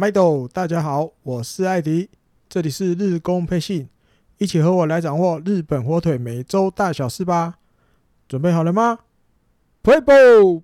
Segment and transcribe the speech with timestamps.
[0.00, 2.08] 麦豆，大家好，我是艾迪，
[2.48, 3.88] 这里是日工配信，
[4.36, 7.54] 一起和我来掌握日本火腿每周大小事吧。
[8.28, 9.00] 准备好了吗
[9.82, 10.62] ？Play ball！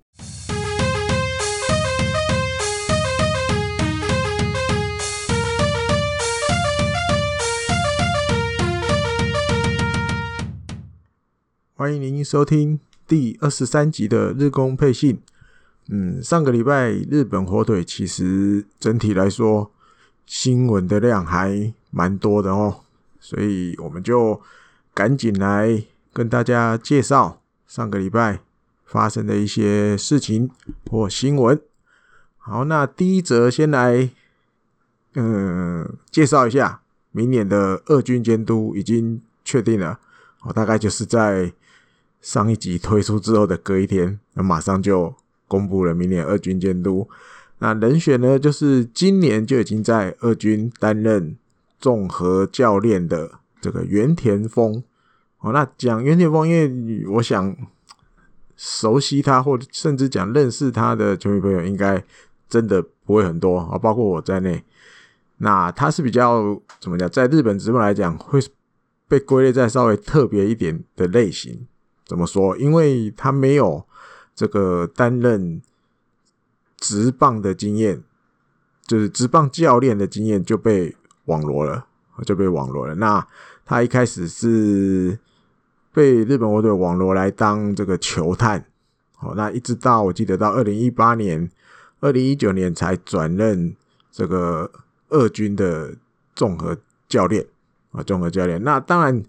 [11.73, 15.21] 欢迎您收听第二十三集的日工配信。
[15.87, 19.71] 嗯，上个礼拜日本火腿其实整体来说
[20.25, 22.81] 新闻的量还蛮多的哦，
[23.19, 24.41] 所以我们就
[24.95, 28.39] 赶紧来跟大家介绍上个礼拜
[28.83, 30.49] 发生的一些事情
[30.89, 31.61] 或新闻。
[32.39, 34.09] 好，那第一则先来
[35.13, 36.81] 嗯介绍一下，
[37.11, 39.99] 明年的二军监督已经确定了，
[40.41, 41.53] 哦，大概就是在
[42.21, 45.13] 上一集推出之后的隔一天，那马上就。
[45.47, 47.07] 公布了明年二军监督，
[47.59, 51.37] 那人选呢，就是今年就已经在二军担任
[51.79, 54.83] 综合教练的这个袁田丰。
[55.39, 57.55] 哦，那讲袁田丰，因为我想
[58.57, 62.03] 熟悉他或者甚至讲认识他的球迷朋友，应该
[62.49, 64.63] 真的不会很多啊，包括我在内。
[65.37, 68.39] 那他是比较怎么讲，在日本职棒来讲，会
[69.07, 71.67] 被归类在稍微特别一点的类型。
[72.05, 72.57] 怎么说？
[72.57, 73.85] 因为他没有。
[74.35, 75.61] 这个担任
[76.77, 78.03] 职棒的经验，
[78.85, 81.87] 就是职棒教练的经验就被网罗了，
[82.25, 82.93] 就被网罗了。
[82.95, 83.25] 那
[83.65, 85.17] 他一开始是
[85.93, 88.65] 被日本火腿网罗来当这个球探，
[89.15, 91.49] 好，那一直到我记得到二零一八年、
[92.01, 93.73] 二零一九年才转任
[94.11, 94.69] 这个
[95.09, 95.95] 二军的
[96.35, 97.47] 综合教练
[97.91, 98.61] 啊，综合教练。
[98.63, 99.23] 那当然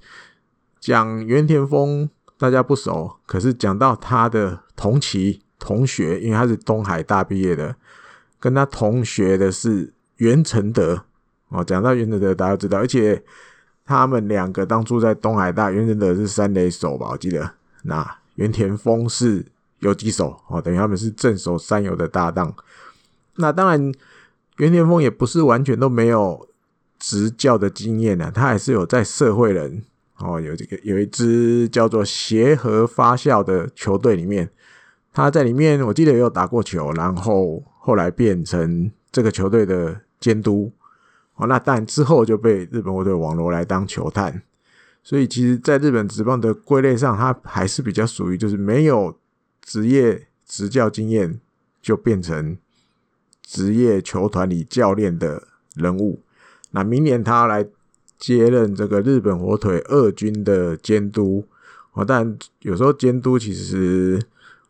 [0.80, 2.10] 讲袁田丰。
[2.38, 7.74] 大家不熟，可是讲到他的同期同学，因为他是东海大毕业的，
[8.38, 11.02] 跟他同学的是袁成德
[11.48, 11.64] 哦。
[11.64, 13.22] 讲到袁成德，大家知道，而且
[13.84, 17.50] 他们两个当初在东海大，袁成德是三垒手吧，我记得。
[17.82, 19.46] 那袁田丰是
[19.78, 22.54] 游击手哦，等于他们是正手三游的搭档。
[23.36, 23.92] 那当然，
[24.58, 26.48] 袁田丰也不是完全都没有
[26.98, 29.82] 执教的经验呢，他还是有在社会人。
[30.18, 34.48] 哦，有这个有一支叫做协和发酵的球队里面，
[35.16, 40.70] 他在里面我记得也有打过球，然后后来变成这个球队的监督。
[41.36, 44.42] 哦，那但之后就被日本火腿网罗来当球探，
[45.02, 49.18] 所以其实，在日本职棒的归类上，他还是比较属于就是没有
[49.62, 51.40] 职业执教经验
[51.80, 52.58] 就变成
[53.42, 56.20] 职业球团里教练的人物。
[56.72, 57.66] 那明年他来。
[58.18, 61.44] 接任这个日本火腿二军的监督，
[61.92, 64.18] 哦，但有时候监督其实，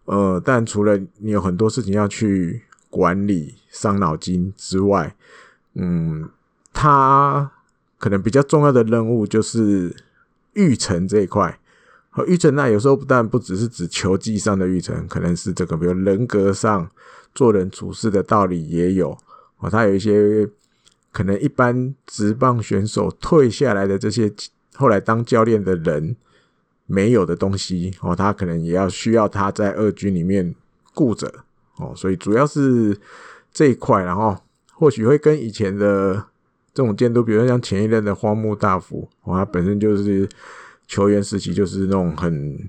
[0.06, 5.15] 呃，但除了你有很多事情要去管理、伤脑筋之外，
[5.75, 6.28] 嗯，
[6.72, 7.53] 他
[7.99, 9.94] 可能比较重要的任务就是
[10.55, 11.61] 育成这一块。
[12.09, 16.91] 和育成那有时候不但不只是指球技上的育成，可能是这个比如人格上、
[17.34, 19.17] 做人处事的道理也有。
[19.59, 20.49] 哦，他有一些。
[21.12, 24.31] 可能一般职棒选手退下来的这些
[24.75, 26.15] 后来当教练的人
[26.86, 30.54] 没有的东西哦，他可能也要需要他在二军里面
[30.94, 31.32] 顾着
[31.76, 32.98] 哦，所以主要是
[33.52, 34.36] 这一块，然后
[34.72, 36.14] 或许会跟以前的
[36.72, 40.28] 这种监督，比如像前一任的荒木大辅哦，他本身就是
[40.86, 42.69] 球员时期就是那种很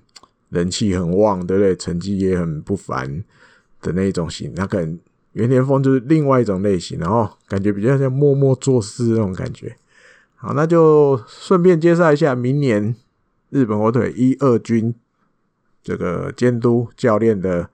[0.49, 1.75] 人气很旺，对不对？
[1.75, 3.23] 成绩也很不凡
[3.81, 4.99] 的那一种型，他可能。
[5.33, 9.75] 源田丰就是另外一种类型，然后感觉比较像默默做事那种感觉。
[10.35, 12.95] 好，那就顺便介绍一下明年
[13.49, 14.93] 日本火腿一二军
[15.83, 17.69] 这个监督教练的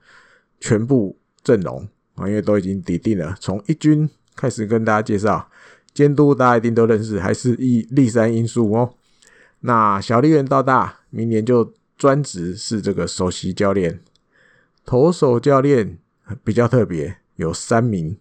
[0.60, 3.36] 全部阵容啊，因为都已经底定了。
[3.40, 5.50] 从一军开始跟大家介绍
[5.94, 8.94] 监督，大家一定都认识，还是一立山英树哦。
[9.62, 14.00] 那小笠原道大明年就专职是这个首席教练，
[14.86, 15.98] 投手教练
[16.44, 17.18] 比较特别。
[17.36, 18.16] 有三名，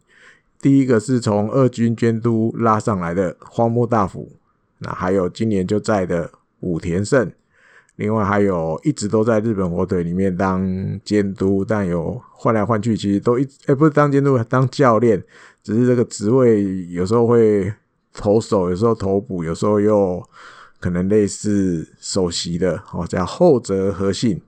[0.59, 4.33] 第一个是从二军监督拉上来的荒木大辅，
[4.79, 7.31] 那还有今年就在的武田胜，
[8.03, 10.61] 另外还有一直都在日本火腿里面当
[11.05, 15.23] 监督，但有换来换去，其实都一哎、欸、不是当监督，当教练，
[15.63, 17.73] 只是这个职位有时候会
[18.13, 20.21] 投手，有时候投捕，有时候又
[20.81, 24.43] 可能类似首席的哦，叫后泽和信。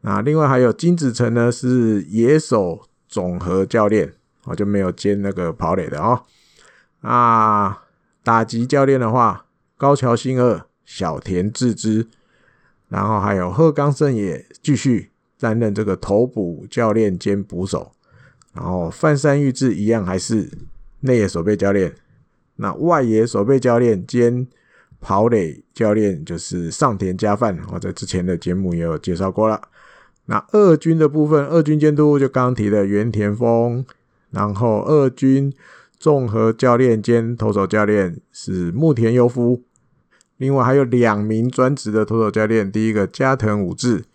[0.00, 2.82] 那另外还有金子成呢，是野手。
[3.08, 4.12] 总和教练，
[4.44, 6.22] 我就没有兼那个跑垒的哦。
[7.00, 7.82] 啊，
[8.22, 9.46] 打击教练的话，
[9.76, 12.06] 高桥幸二、小田智之，
[12.90, 17.90] 然后还有鹤冈胜也继续担任这个投捕教练兼捕手。
[18.52, 20.50] 然后饭山裕志一样还是
[21.00, 21.94] 内野守备教练。
[22.56, 24.46] 那外野守备教练兼
[25.00, 29.62] 跑垒教练就是上田佳范，我在之前的节目也有介绍过了。
[30.26, 33.84] 那二军的部分，二军监督就刚刚提的原田丰，
[34.30, 35.52] 然后二军
[35.98, 39.62] 综合教练兼投手教练是木田优夫，
[40.40, 44.06] 另外还有两名专职的投手教练，第一个加藤武志，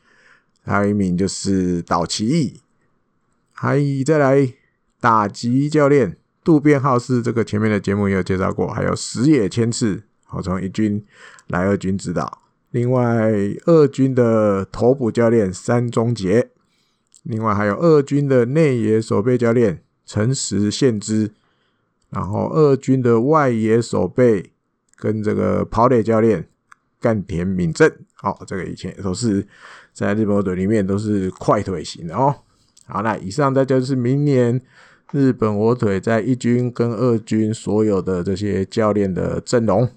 [0.63, 2.61] 还有一名就是岛崎义，
[3.53, 4.51] 还再来
[4.99, 11.05] 打击教练渡边浩司，这个前面的节目也有介绍过，还有石野千次，好从一军
[11.45, 12.41] 来二军指导。
[12.71, 13.31] 另外，
[13.67, 16.49] 二军的投捕教练山中杰，
[17.21, 21.33] 另外还有二军的内野守备教练陈实宪之，
[22.09, 24.53] 然后二军的外野守备
[24.95, 26.47] 跟这个跑垒教练
[26.99, 27.91] 干田敏正，
[28.23, 29.45] 哦，这个以前都是
[29.93, 32.35] 在日本火腿里面都是快腿型的哦。
[32.87, 34.61] 好，那以上这就是明年
[35.11, 39.89] 日本火腿在一军跟二军所有的这些教练的阵容。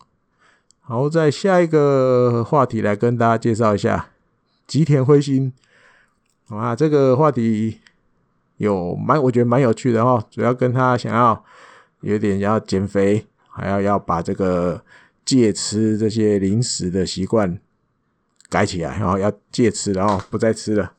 [0.80, 4.08] 好，在下一个话题来跟大家介绍一下
[4.66, 5.52] 吉田辉星
[6.48, 7.78] 啊，这个话题
[8.56, 10.24] 有蛮，我觉得蛮有趣的哦。
[10.30, 11.44] 主要跟他想要
[12.00, 13.26] 有点要减肥，
[13.58, 14.82] 还要要把这个
[15.24, 17.58] 戒吃这些零食的习惯
[18.48, 20.92] 改起来，然后要戒吃，然后不再吃了。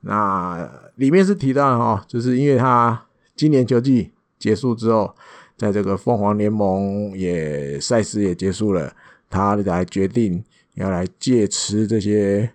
[0.00, 5.14] 那里面是提到的哈，就是因为他今年球季结束之后。
[5.56, 8.92] 在这个凤凰联盟也赛事也结束了，
[9.30, 10.42] 他来决定
[10.74, 12.50] 要来戒吃这些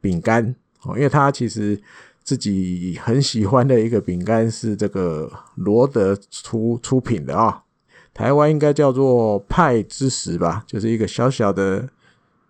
[0.00, 0.52] 饼干
[0.82, 1.80] 哦，因为他其实
[2.24, 7.62] 自己很喜欢的一个饼干是这个罗德出出品的啊，
[8.20, 11.88] 台湾应该叫做派之石吧，就是一个小小的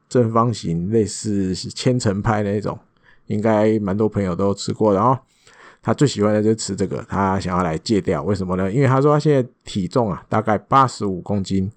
[0.08, 2.76] 正方形，类似千层派那种，
[3.28, 5.20] 应该蛮多朋友都吃过的啊。
[5.80, 8.68] 他最喜欢的就是吃这个，他想要来戒掉，为什么呢？
[8.72, 11.70] 因为他说他现在体重啊，大概八十五公斤，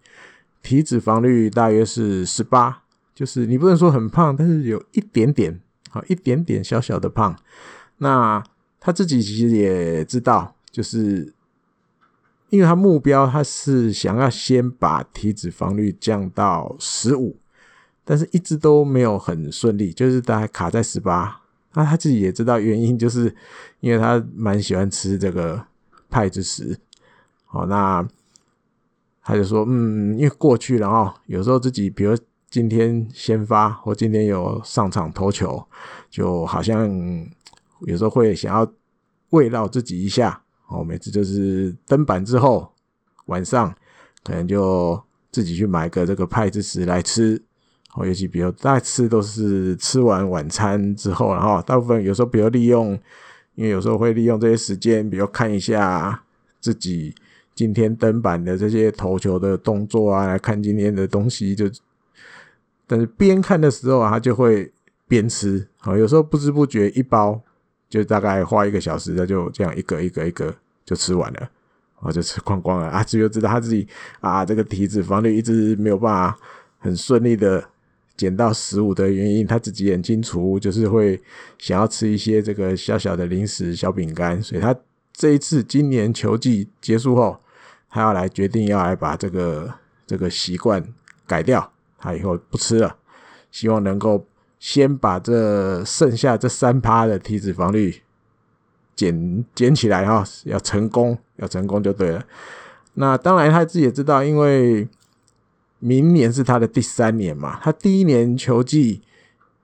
[0.64, 2.82] 体脂肪率大约是十八，
[3.14, 5.62] 就是你不能说很胖，但是有一点点，
[5.92, 7.38] 好一点点小小的胖。
[7.98, 8.44] 那
[8.80, 11.32] 他自己其实也知道，就是
[12.54, 17.36] 因为他目标他是想要先把体脂肪率降到十五，
[18.06, 21.42] 但是一直都没有很顺利，就是大概卡在十八。
[21.74, 23.36] 那他自己也知道原因，就是
[23.80, 25.66] 因为他蛮喜欢吃这个
[26.12, 26.78] 派之食。
[27.46, 28.08] 好，那
[29.24, 32.16] 他就说，嗯，因为过去了哦，有时候自己，比如
[32.52, 35.66] 今天先发或今天有上场投球，
[36.08, 36.88] 就好像
[37.88, 38.72] 有时候会想要
[39.32, 40.43] 慰劳自己一下。
[40.74, 42.68] 哦，每次就是登板之后，
[43.28, 43.74] 晚上
[44.24, 45.00] 可能就
[45.32, 47.40] 自己去买个这个派之食来吃。
[47.96, 53.00] 哦，尤其比如大吃都是吃完晚餐之后，然后大部分有时候比如利用，
[53.54, 56.24] 因为有时候会利用这些时间，比如看一下
[56.60, 57.14] 自己
[57.54, 61.70] 今天登板的这些投球的动作啊，来看今天的东西就，
[62.88, 64.74] 但是边看的时候啊，他就会
[65.08, 67.40] 边吃，哦，有时候不知不觉一包
[67.88, 70.56] 就大概花一个小时，他就这样一个一个一个
[70.86, 71.50] 就吃完了，
[72.00, 73.88] 我，就吃光光了啊，只有知道他自己
[74.20, 76.38] 啊，这个体脂肪率一直没有办法
[76.80, 77.70] 很顺利的。
[78.16, 81.20] 减到十五的原因，他自己也很清楚，就是会
[81.58, 84.74] 想要吃一些这个小小的零食、小饼干，所以他
[85.12, 87.36] 这一次今年球季结束后，
[87.90, 89.74] 他要来决定要来把这个
[90.06, 90.82] 这个习惯
[91.26, 92.96] 改掉，他以后不吃了，
[93.50, 94.24] 希望能够
[94.60, 98.00] 先把这剩下这三趴的体脂肪率
[98.96, 102.24] 捡捡起来哈，要成功，要成功就对了。
[102.96, 104.88] 那当然他自己也知道，因为。
[105.86, 109.02] 明年是他的第三年嘛，他第一年球季，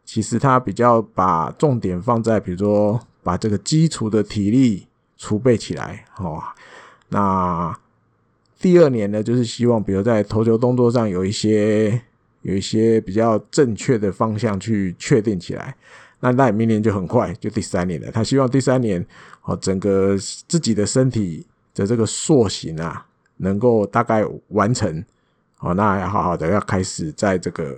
[0.03, 6.43] 其实他比较把重点放在，比如说把这个基础的体力储备起来，哦，
[7.07, 7.74] 那
[8.59, 12.01] 第二年呢，就是希望比如在投球动作上有一些
[12.41, 15.74] 有一些比较正确的方向去确定起来，
[16.19, 19.05] 那那明年就很快就第三年了，他希望第三年
[19.43, 23.05] 哦，整个自己的身体的这个塑形啊，
[23.38, 25.03] 能够大概完成。
[25.61, 27.77] 哦，那要好好的，要开始在这个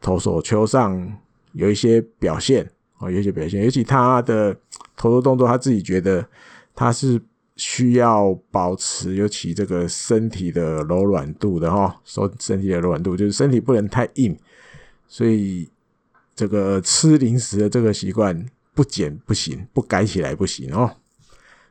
[0.00, 1.16] 投手球上
[1.52, 4.52] 有一些表现哦，有一些表现，尤其他的
[4.96, 6.26] 投球动作，他自己觉得
[6.74, 7.22] 他是
[7.54, 14.36] 需要保持，尤其这个身体的柔软度的哈，说身体的柔软度就是身体不能太硬，
[15.06, 15.68] 所以
[16.34, 20.90] 这个吃零食的这个习惯不减不行，不改起来不行哦。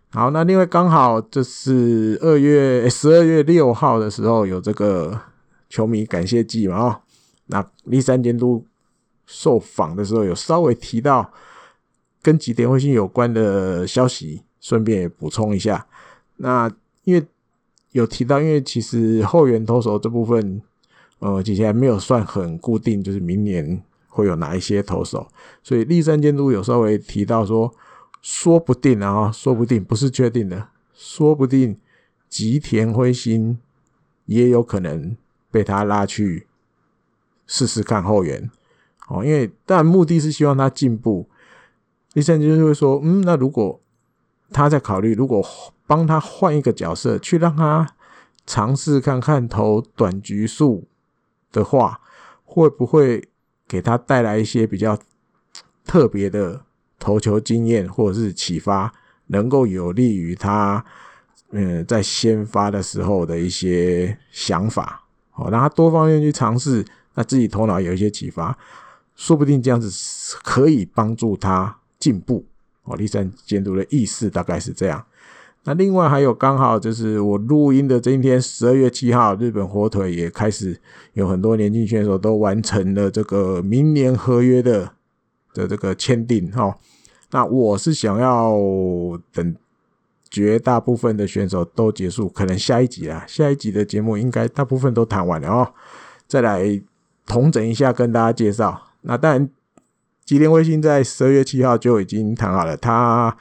[0.09, 5.19] 好，那另外刚好就是二月十二月六号的时候有这个。
[5.69, 7.01] 球迷感谢祭嘛，哦，
[7.47, 8.63] 那栗山监督
[9.25, 11.33] 受访的时候有稍微提到
[12.21, 15.87] 跟吉田辉星有关的消息，顺便也补充一下。
[16.37, 16.71] 那
[17.05, 17.25] 因为
[17.89, 20.61] 有提到，因为其实后援投手这部分，
[21.17, 25.27] 呃，其实还没有算很固定，就是明年会有哪一些投手，
[25.63, 27.73] 所以立山监督有稍微提到说，
[28.21, 31.79] 说不定啊，说不定不是确定的，说不定
[32.29, 33.57] 吉田辉星
[34.25, 35.17] 也有可能
[35.49, 36.45] 被他拉去
[37.47, 38.49] 试试看后援
[39.09, 41.27] 哦，因为但目的是希望他进步。
[42.13, 43.81] 立山监督会说，嗯，那如果
[44.51, 45.43] 他在考虑，如果
[45.87, 47.95] 帮他换一个角色，去让他
[48.45, 50.87] 尝试看看投短局数
[51.51, 51.99] 的话，
[52.43, 53.27] 会不会
[53.73, 54.95] 给他带来一些比较
[55.83, 56.61] 特别的
[56.99, 58.93] 投球经验，或者是启发，
[59.25, 60.85] 能够有利于他，
[61.49, 68.55] 嗯，在先发的时候的一些想法，好，让他多方面去尝试，那自己头脑有一些启发，
[69.15, 69.89] 说不定这样子
[70.43, 72.45] 可以帮助他进步。
[72.83, 75.03] 哦，栗山监督的意思大概是这样。
[75.65, 80.77] 那另外还有刚好就是我录音的这一天，十二月七号，日本火腿也开始
[81.13, 84.91] 有很多年轻选手都完成了这个明年合约的
[85.53, 86.77] 的这个签订哈。
[87.31, 88.53] 那我是想要
[89.31, 89.55] 等
[90.29, 95.73] 绝大部分的选手都结束，可能下一集啊，下一集的节目应该大部分都谈完了哦，
[96.27, 96.81] 再来
[97.25, 98.81] 统整一下跟大家介绍。
[99.03, 99.49] 那当然，
[100.25, 103.37] 吉田卫星在十二月七号就已经谈好了，他。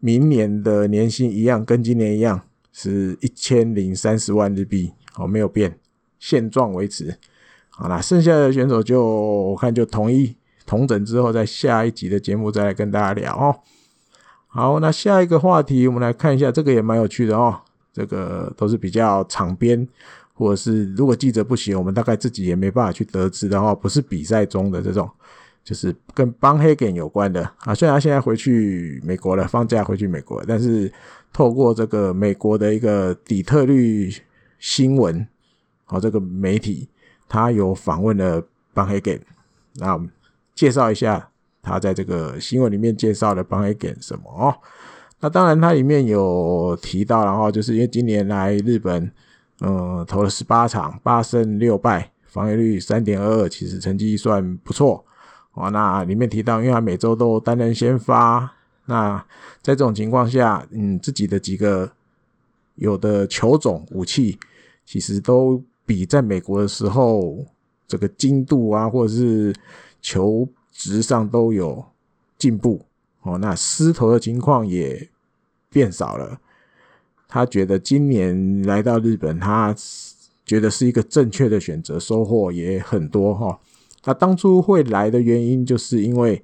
[0.00, 2.40] 明年的年薪一样，跟今年一样，
[2.72, 5.78] 是一千零三十万日币，哦，没有变，
[6.18, 7.16] 现状维持。
[7.70, 10.36] 好啦，剩下的选手就我看就统一
[10.66, 13.56] 同整之后，在下一集的节目再来跟大家聊哦。
[14.46, 17.60] 好，那下一个话题，我们来看一下，这个也蛮有趣的哦。
[17.92, 19.86] 这个都是比较场边，
[20.32, 25.08] 或者是如果记者不行，我们大概自己也没办法去得知的哦，不是比赛中的这种。
[25.64, 30.90] 就是跟邦黑根有关的啊，虽然他现在回去美国了，放假回去美国了，但是
[31.32, 34.12] 透过这个美国的一个底特律
[34.58, 35.26] 新闻，
[35.84, 36.88] 好，这个媒体
[37.28, 39.20] 他有访问了邦黑根，
[39.74, 40.00] 那
[40.54, 41.30] 介绍一下
[41.62, 44.54] 他在这个新闻里面介绍了邦黑根什么哦？
[45.20, 49.10] 那当然，他里面有提到，然后就是因为今年来日本，
[49.60, 55.04] 嗯，投了十八场，八胜六败，防御率三点二二，其实成绩算不错。
[55.58, 58.54] 哦，那里面提到，因为他每周都担任先发，
[58.86, 59.18] 那
[59.60, 61.90] 在这种情况下，嗯，自己的几个
[62.76, 64.38] 有的球种武器，
[64.86, 67.44] 其实都比在美国的时候
[67.86, 69.52] 这个精度啊，或者是
[70.00, 71.84] 球质上都有
[72.38, 72.80] 进步。
[73.22, 75.08] 哦，那失投的情况也
[75.68, 76.38] 变少了。
[77.26, 79.74] 他觉得今年来到日本，他
[80.46, 83.58] 觉得是一个正确的选择，收获也很多哈。
[84.04, 86.42] 那当初会来的原因，就是因为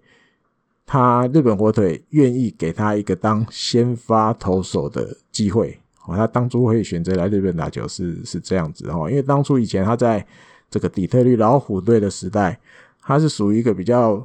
[0.84, 5.78] 他日本火腿愿意给他一个当先发投手的机会。
[6.06, 10.26] 哦，他当初会选择来日本打球是是这样子哦，因为当初以前他在
[10.68, 12.60] 这个底特律老虎队的时代，
[13.00, 14.16] 他是属于一个比较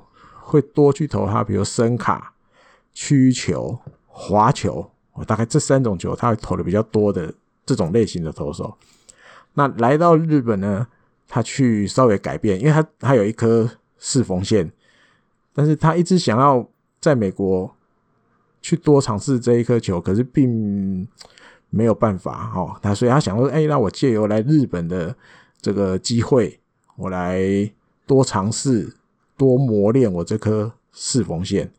[0.41, 2.33] 会多去投他，比如伸卡、
[2.93, 7.33] 曲球、滑球，哦，大概这三种球他会投的比较多的
[7.65, 8.75] 这种类型的投手。
[9.53, 10.85] 那来到日本呢？
[11.31, 13.69] 他去稍微改变，因为他他有一颗
[13.99, 14.69] 四缝线，
[15.53, 16.67] 但是他一直想要
[16.99, 17.71] 在美国
[18.61, 21.07] 去多尝试这一颗球，可是并
[21.69, 22.75] 没有办法哦。
[22.81, 25.15] 他所以他想说，哎，那我借由来日本的
[25.61, 26.59] 这个机会，
[26.95, 27.71] 我来
[28.07, 28.95] 多尝试、
[29.37, 31.71] 多磨练我这颗四缝线。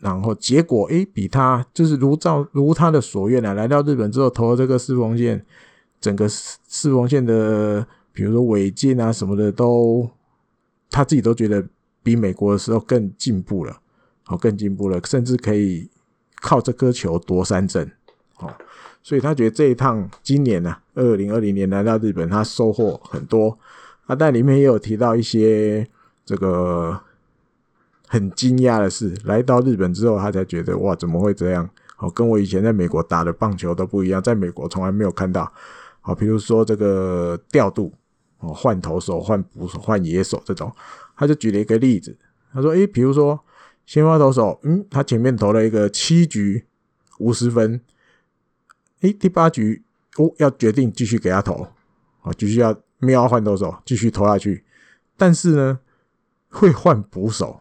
[0.00, 5.42] 然后结果，哎，比他就是如照如他的所愿啊，来到日本之后投了这个四缝线，
[5.98, 7.86] 整个四四缝线的。
[8.12, 10.10] 比如说违禁啊什么的都，
[10.90, 11.64] 他自己都觉得
[12.02, 13.80] 比美国的时候更进步了，
[14.26, 15.88] 哦，更进步了，甚至可以
[16.42, 17.90] 靠这颗球夺三振，
[18.38, 18.52] 哦，
[19.02, 23.58] 所以他觉得这一趟今年呢，啊，二零二零年来到日本，他收获很多
[24.04, 25.88] 啊，但里面也有提到一些
[26.26, 27.00] 这个
[28.08, 31.70] 很惊讶的事，来到日本之后，他才觉得哇，怎么会这样？
[31.96, 35.50] 哦，跟我以前在美国打的棒球都不一样，在美国从来没有看到，
[36.02, 37.90] 好，比如说这个调度。
[38.42, 40.70] 哦，换投手、换捕手、换野手这种，
[41.16, 42.16] 他就举了一个例子。
[42.52, 43.38] 他说：“诶，比如说
[43.86, 46.66] 先发投手，嗯，他前面投了一个七局
[47.20, 47.80] 五十分，
[49.02, 49.84] 诶，第八局
[50.16, 51.68] 哦，要决定继续给他投，
[52.22, 54.64] 啊，继续要瞄换投手，继续投下去。
[55.16, 55.78] 但是呢，
[56.48, 57.60] 会换捕手。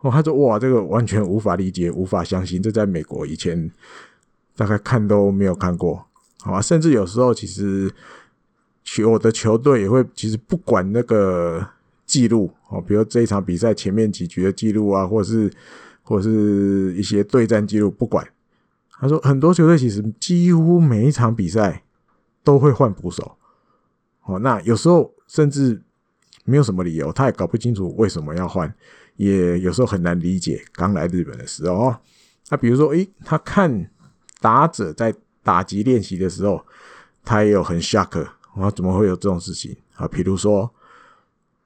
[0.00, 3.70] 哦，他说：哇，这个完全无法理解，无法相信，这在美国以前
[4.56, 6.06] 大概看都没有看过，
[6.40, 6.62] 好吧？
[6.62, 7.92] 甚至有时候其实。”
[8.86, 11.66] 球我的球队也会其实不管那个
[12.06, 15.52] 记录哦，比如这一场比赛前面几局的记录啊，或者是
[16.02, 18.24] 或者是一些对战记录，不管
[18.98, 21.82] 他说很多球队其实几乎每一场比赛
[22.44, 23.36] 都会换捕手。
[24.22, 25.82] 哦，那有时候甚至
[26.44, 28.72] 没有什么理由，他也搞不清楚为什么要换，
[29.16, 30.64] 也有时候很难理解。
[30.72, 31.94] 刚来日本的时候，
[32.50, 33.90] 那比如说，诶，他看
[34.40, 35.12] 打者在
[35.42, 36.64] 打击练习的时候，
[37.24, 38.24] 他也有很 shock，
[38.58, 40.08] 啊，怎么会有这种事情啊？
[40.08, 40.70] 比如说，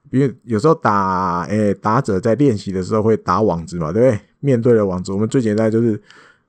[0.09, 4.19] 因为有时候打，诶，打者在练习的时候会打网子嘛，对不对？
[4.39, 6.01] 面对的网子，我们最简单就是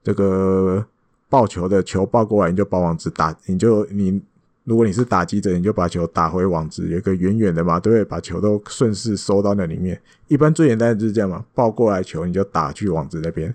[0.02, 0.84] 这个
[1.28, 4.22] 抱球的球抱过来，你就把网子打，你就你。
[4.64, 8.04] 如果你是打击者，你就把球打回网子，有一个远远的嘛，对不对？
[8.04, 10.00] 把球都顺势收到那里面。
[10.28, 13.52] 一般最简单的就是这样嘛，抱过来球你就打去网子那边。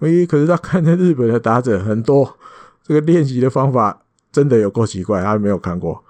[0.00, 2.36] 诶，可是他看着日本的打者很多，
[2.82, 6.02] 这个练习的方法真的有够奇怪，他没有看过。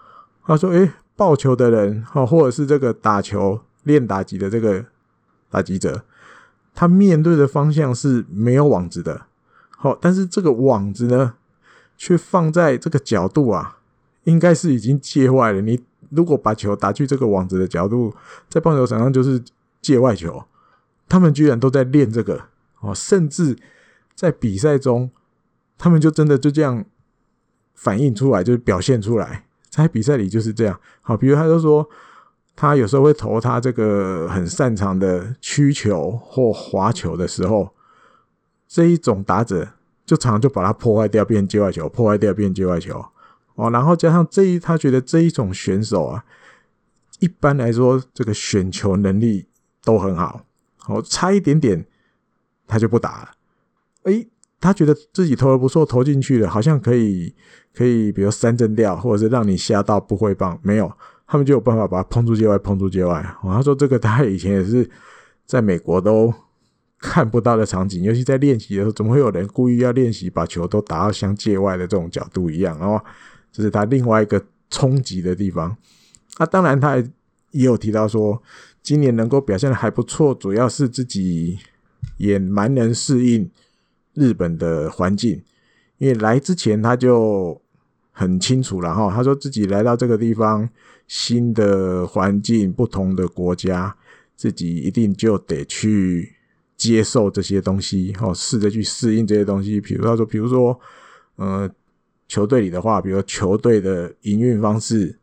[0.47, 4.85] 他说：“诶，抱球的人哈，或者是这个打球练打击的这个
[5.49, 6.05] 打击者，
[6.75, 9.27] 他面对的方向是没有网子的。
[9.71, 11.35] 好，但是这个网子呢，
[11.97, 13.79] 却放在这个角度啊。”
[14.25, 15.63] 应该是已经界外了。
[15.63, 18.15] 你如果把球打去这个网子的角度，
[18.51, 19.43] 在棒球场上就是
[19.81, 20.45] 界外球。
[21.09, 22.39] 他们居然都在练这个
[22.81, 23.57] 哦，甚至
[24.15, 25.11] 在比赛中，
[25.79, 26.85] 他们就真的就这样
[27.75, 29.47] 反映出来，就是表现出来，
[29.81, 30.79] 在比赛里就是这样。
[31.03, 31.89] 好，比如他就说，
[32.55, 37.75] 他有时候会投他这个很擅长的曲球或滑球的时候，
[38.69, 39.69] 这一种打者
[40.05, 43.05] 就常常就把它破坏掉，变界外球，破坏掉变界外球。
[43.55, 46.25] 哦，然后加上这一，他觉得这一种选手啊，
[47.19, 49.47] 一般来说这个选球能力
[49.85, 50.45] 都很好，
[50.87, 51.85] 哦，差一点点
[52.67, 53.31] 他就不打了。
[54.05, 54.29] 诶，
[54.61, 57.35] 他觉得自己投的不错，投进去了，好像可以
[57.75, 60.93] 可以，比如三振掉，或者是让你吓到不会棒，没有，
[61.27, 63.21] 他们就有办法把它碰出界外，碰出界外。
[63.43, 64.89] 哦，他说这个他以前也是
[65.47, 66.33] 在美国都
[66.99, 72.79] 看不到的场景，尤其在练习的时候，怎么会有人故意要练习把球都打到像界外的这种角度一样？
[72.79, 73.01] 然后。
[73.53, 74.41] 这是他另外一个
[74.71, 75.77] 冲击的地方。
[76.39, 76.97] 那当然，他
[77.51, 78.41] 也有提到说，
[78.81, 81.59] 今年能够表现得还不错，主要是自己
[82.17, 83.51] 也蛮能适应
[84.21, 85.43] 日本的环境。
[85.99, 87.61] 因为来之前他就
[88.13, 90.69] 很清楚了哈，他说自己来到这个地方，
[91.09, 93.97] 新的环境、不同的国家，
[94.37, 96.35] 自己一定就得去
[96.77, 99.81] 接受这些东西，哦，试着去适应这些东西。
[99.81, 100.79] 比如他说，比如说，
[101.37, 101.71] 呃。
[102.31, 105.19] 球队里的话，比如球队的营运方式、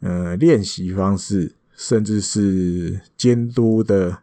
[0.00, 4.18] 呃，练习方式，甚至是监督的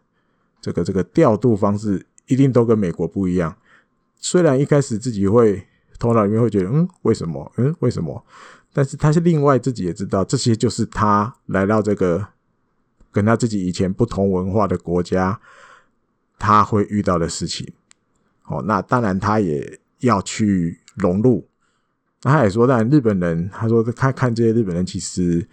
[0.60, 3.56] 这个这个调度方式，一定都跟美国不一样。
[4.20, 5.66] 虽然一开始自己会
[5.98, 7.50] 头脑里面会觉得，嗯，为什么？
[7.56, 8.24] 嗯，为什么？
[8.72, 12.28] 但是他是另外自己也知道，这些就是他来到这个
[13.10, 15.40] 跟他自己以前不同文化的国家，
[16.38, 17.66] 他会遇到的事情。
[18.46, 21.48] 哦，那当然他也要去融入。
[22.22, 25.48] 那他也说，当然日本人，他说他看这些日本人，其实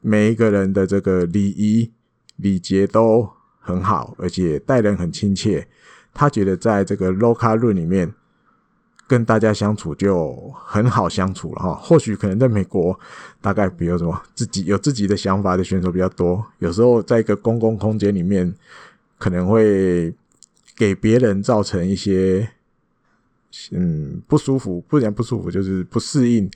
[0.00, 1.92] 每一个人的这个礼仪
[2.36, 3.28] 礼节都
[3.60, 5.68] 很好，而且待人很亲切。
[6.12, 8.12] 他觉得在这个 locker room 里面
[9.06, 11.74] 跟大家相处就很好相处了哈。
[11.74, 12.98] 或许可能在美国，
[13.40, 18.54] 大概比如什么自己有自己的想法的选手比较多，有时候在一个公共空间里面，
[19.18, 20.14] 可能会
[20.76, 22.48] 给别人造成一些。
[23.70, 26.48] 嗯，不舒服，不然不舒服就是不适应，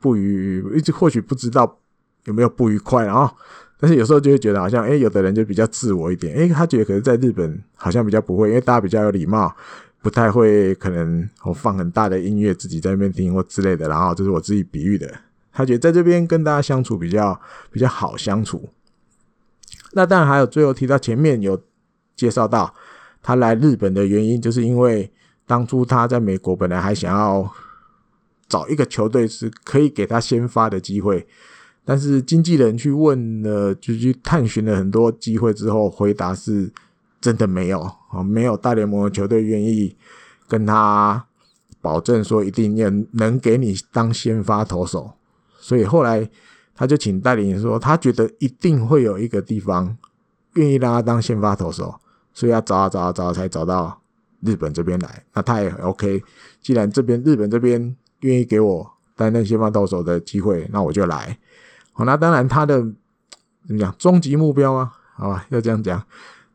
[0.00, 1.78] 不愉，一直或许不知道
[2.24, 3.32] 有没有不愉快啊。
[3.78, 9.54] 但是有时候就会觉得好像，哎、有的人就比较自我一点，哎、他觉得可能在日本好像比较不会，因为大家比较有礼貌，
[10.02, 13.88] 不太会可能我放很大的音乐自己在那边听或之类的。
[13.88, 15.12] 然后这是我自己比喻的，
[15.52, 18.68] 他觉得在这边跟大家相处比较比较好相处。
[19.92, 21.62] 那当然还有最后提到前面有
[22.16, 22.74] 介绍到
[23.22, 25.10] 他来日本的原因，就是因为。
[25.46, 27.52] 当初他在美国本来还想要
[28.48, 31.26] 找一个球队是可以给他先发的机会，
[31.84, 36.72] 但是经纪人去问了，就去探寻了很多机会之后，回答是
[37.20, 39.96] 真的没有啊，没有大联盟的球队愿意
[40.48, 41.26] 跟他
[41.80, 45.12] 保证说一定要能给你当先发投手，
[45.58, 46.28] 所以后来
[46.74, 49.96] 他就请代理人说，他觉得一定会有一个地方
[50.54, 52.00] 愿意让他当先发投手，
[52.32, 54.00] 所以要找啊找啊找才找到。
[54.46, 56.22] 日本这边来，那他也很 OK。
[56.60, 61.38] 既然这边日本这边愿意给我担任先发投手的机会，那我就来。
[61.94, 62.82] 好，那当然他的
[63.66, 66.04] 怎么讲，终极目标啊，好吧，要这样讲，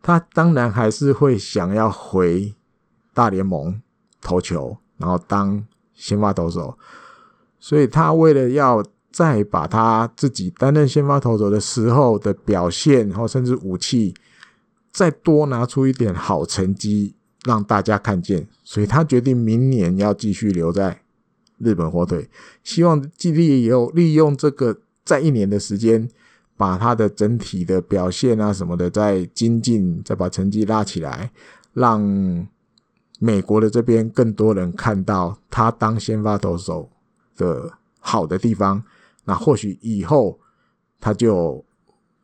[0.03, 2.53] 他当然还是会想要回
[3.13, 3.81] 大联盟
[4.21, 6.77] 投球，然后当先发投手。
[7.59, 14.13] 所以他为了要再把他自己担任先发投手的时候的表现，然后甚至武器
[14.91, 17.15] 再多拿出一点好成绩。
[17.45, 21.01] 让大家看见，所以他决定明年要继续留在
[21.57, 22.29] 日本火腿，
[22.65, 24.77] 希望尽力有利用这个
[25.09, 26.07] 在一年的时间，
[26.55, 31.31] 把他的整体的表现啊什么的再精进，再把成绩拉起来，
[31.73, 32.47] 让
[33.17, 36.89] 美国的这边更多人看到他当先发投手
[37.35, 38.83] 的好的地方，
[39.25, 40.39] 那或许以后
[40.99, 41.65] 他就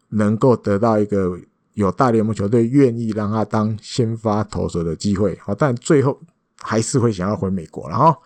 [0.10, 1.40] 能够得到一个。
[1.76, 6.18] 有大联盟球队愿意让他当先发投手的机会，好，但最后
[6.62, 8.18] 还是会想要回美国了哈。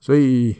[0.00, 0.56] 所以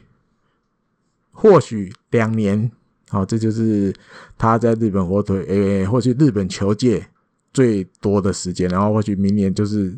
[1.32, 2.70] 或许两年，
[3.09, 3.95] 好，这就是
[4.37, 7.07] 他在日本火腿，诶，或许日本球界
[7.53, 9.97] 最多的时间，然后或许明年就是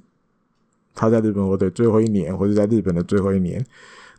[0.95, 3.65] 他在日本火腿最后一年，或者在日本的最后一年，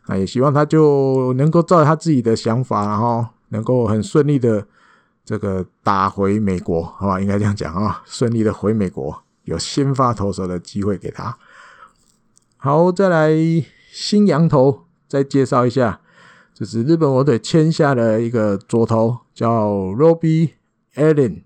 [0.06, 4.66] 那也希望他就能够照他自己的想法，然后能够很顺利的。
[5.22, 11.36] 这个打回美国，好吧，应该这样讲啊，顺利的回美国，有先发投手的机会给他。
[12.56, 13.30] 好，再来
[13.92, 15.99] 新洋投，再介绍一下，
[16.60, 20.50] 就是日本火腿签下了一个左投，叫 Robbie
[20.94, 21.44] Allen。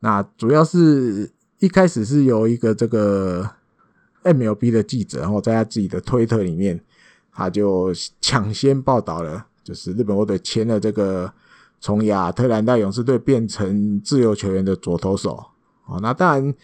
[0.00, 3.48] 那主要是一开始是有一个这个
[4.24, 6.80] MLB 的记者，然后在他自己的推特里面，
[7.32, 11.32] 他就抢先报道了，就是日本火腿签了这个。
[11.78, 15.44] 从亚特兰大勇士队变成自由球员的左投手，
[15.84, 16.54] 哦，那当然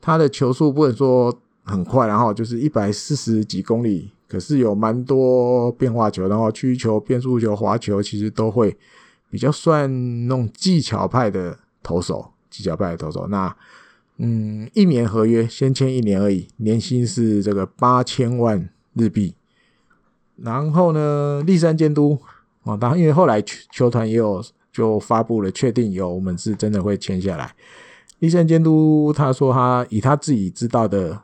[0.00, 1.32] 他的球速不能说
[1.62, 8.74] 很快，然后就是一百四十几公里，可是有蛮多变化球，然后曲球、变速球、滑球，其实都会
[9.28, 13.26] 比较算那种技巧派的投手，技巧派的投手。
[13.26, 13.54] 那
[14.16, 19.34] 嗯，一年合约，先签一年而已，年薪是这个八千万日币。
[20.36, 22.18] 然后呢，立山监督
[22.62, 24.42] 哦，当然因为后来球团也有。
[24.72, 27.54] 就发布了，确定有我们是真的会签下来。
[28.20, 31.20] 立山监督他说，他以他自己知道的，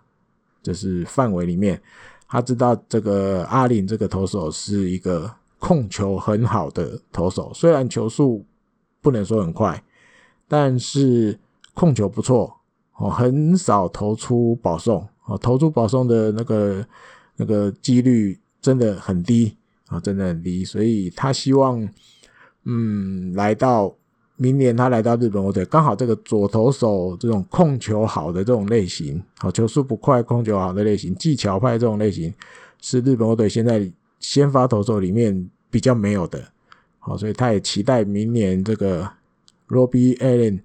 [0.63, 1.81] 就是范围里面，
[2.29, 8.45] 他知道这个阿林这个投手是一个控球很好的投手，虽然球速
[9.01, 9.83] 不能说很快，
[10.47, 11.39] 但是
[11.75, 12.61] 控球不错
[12.97, 16.87] 哦，很少投出保送哦，投出保送的那个
[17.37, 19.57] 那个几率真的很低
[19.89, 21.89] 啊，真的很低，所以他希望。
[22.71, 23.95] 嗯，来到
[24.41, 32.33] 明年他来到日本火腿，刚好这个左投手这种控球好的这种类型，好球速不快、控球好的类型，技巧派这种类型，
[32.81, 36.41] 是日本火腿现在先发投手里面比较没有的。
[37.01, 39.11] 好，所以他也期待明年这个
[39.69, 40.61] Robbie Allen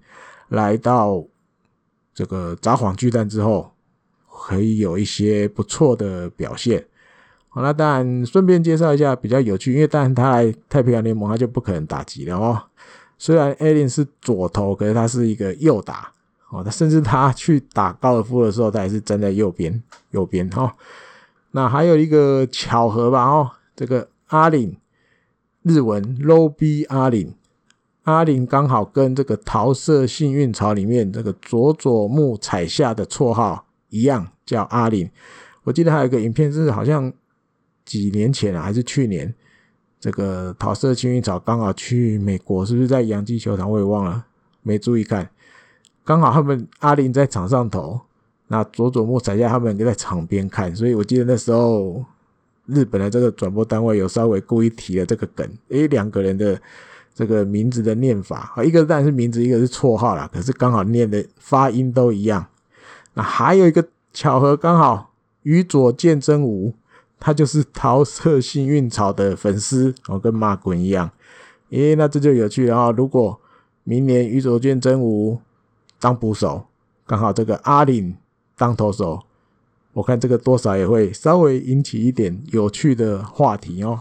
[0.50, 1.24] 来到
[2.14, 3.72] 这个札幌巨蛋之后，
[4.30, 6.86] 可以有一些不错的表现。
[7.48, 12.62] 好，那当然，顺便介绍一下比较有趣，因为当然他来太平洋联盟，他就不可能打击了哦。
[13.18, 16.12] 虽然阿林是左投，可是他是一个右打
[16.50, 16.62] 哦。
[16.62, 20.72] 他甚至他去打高尔夫的时候，他也是站在右边，右边哦。
[21.52, 24.76] 那还有一个巧合吧哦，这个阿林
[25.62, 27.34] 日文 Robbie 阿林，
[28.02, 35.10] 阿林刚好跟这个桃色幸运草里面这个佐佐木彩夏的绰号一样，叫阿林。
[35.62, 37.12] 我记得还有一个影片是好像。
[37.86, 39.34] 几年前啊，还是去年，
[40.04, 43.70] 这个桃色幸运草刚好去美国，是不是在洋基球场？
[43.70, 44.22] 我也忘了，
[44.62, 45.30] 没注意看。
[46.04, 47.98] 刚好他们阿林在场上投，
[48.48, 52.04] 那佐佐木彩夏他们就在场边看，所以我记得那时候
[52.66, 55.48] 日本的这个转播单位有稍微故意提了这个梗。
[55.70, 56.60] 诶，两个人的
[57.14, 62.46] 这个名字的念法啊，一个当然是名字，一个是绰号啦，可是刚好念的发音都一样。
[63.14, 65.14] 那还有一个巧合，刚好
[65.44, 66.74] 与佐见真吾。
[67.24, 71.10] 他就是桃色幸运草的粉丝哦，跟马滚一样，
[71.70, 72.90] 诶，那这就有趣了啊！
[72.90, 73.40] 如果
[73.82, 75.40] 明年宇佐见真吾
[75.98, 76.66] 当捕手，
[77.06, 78.14] 刚好这个阿林
[78.58, 79.22] 当投手，
[79.94, 84.00] 我看这个多少也会稍微引起一点有趣的话题哦。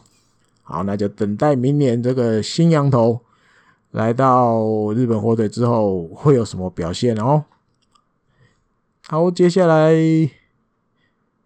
[0.64, 3.22] 好，那就等待明年这个新洋头
[3.92, 7.46] 来到日本火腿之后会有什么表现哦。
[9.08, 10.43] 好，接下来。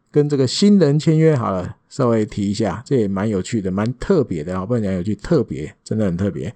[0.10, 4.66] 跟这个新人签约好了，稍微提一下，这也蛮有趣的，蛮特别的啊！
[4.66, 6.56] 不能讲有趣，特别，真的很特别。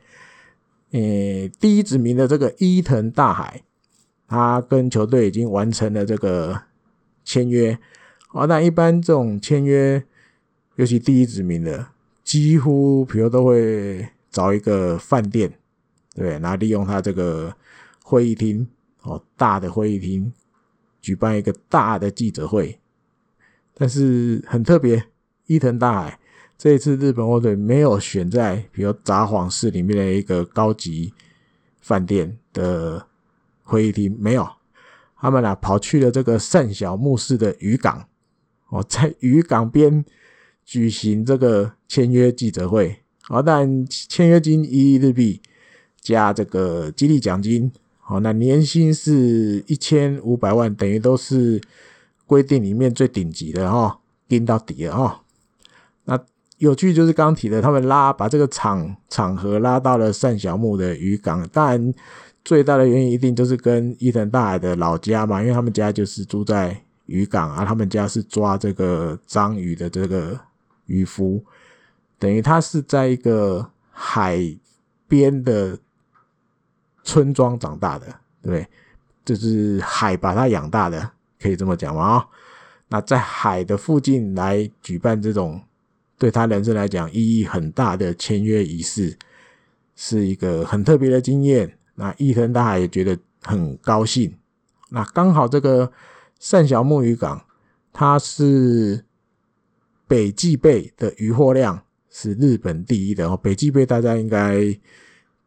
[0.91, 3.63] 诶，第一指名的这个伊藤大海，
[4.27, 6.63] 他跟球队已经完成了这个
[7.23, 7.77] 签约。
[8.33, 10.03] 哦，那一般这种签约，
[10.75, 11.87] 尤其第一指名的，
[12.23, 15.53] 几乎比如都会找一个饭店，
[16.15, 17.53] 对，然后利用他这个
[18.03, 18.67] 会议厅，
[19.03, 20.33] 哦，大的会议厅，
[21.01, 22.79] 举办一个大的记者会。
[23.73, 25.03] 但是很特别，
[25.47, 26.19] 伊藤大海
[26.57, 31.13] 这一次日本火腿没有选在比如札幌市里面的一个高级
[31.81, 33.07] 饭店的
[33.63, 34.47] 会议厅，没有，
[35.17, 38.07] 他们俩跑去了这个善小木市的渔港
[38.69, 40.05] 哦，在渔港边
[40.63, 42.97] 举行这个签约记者会。
[43.29, 45.41] 哦，但签约金一亿日币
[46.01, 51.61] 加这个激励奖金，好，那年薪是一千五百万，等于都是
[52.31, 55.21] 规定里面最顶级的哈，盯到底了哈。
[56.05, 56.17] 那
[56.59, 61.93] 有趣就是刚提的，他们拉把这个场场合拉到了善小木的渔港，当然
[62.45, 70.39] 最大的原因一定就是跟伊藤大海的老家嘛，因为他们家就是住在渔港啊，他们家是抓这个章鱼的这个
[70.85, 71.43] 渔夫。
[72.17, 74.39] 等于他是在一个海
[75.05, 75.77] 边的
[77.03, 78.07] 村庄长大的，
[78.41, 78.65] 对？
[79.25, 82.03] 就是海把他养大的，可以这么讲吗？
[82.03, 82.27] 啊，
[82.89, 85.61] 那在海的附近来举办这种
[86.17, 89.17] 对他人生来讲意义很大的签约仪式，
[89.95, 91.77] 是一个很特别的经验。
[91.95, 94.33] 那伊藤大海也觉得很高兴。
[94.89, 95.91] 那刚好这个
[96.39, 97.43] 善小木渔港，
[97.91, 99.03] 它是
[100.07, 101.81] 北极贝的渔获量。
[102.13, 104.77] 是日本第一的哦，北极贝大家应该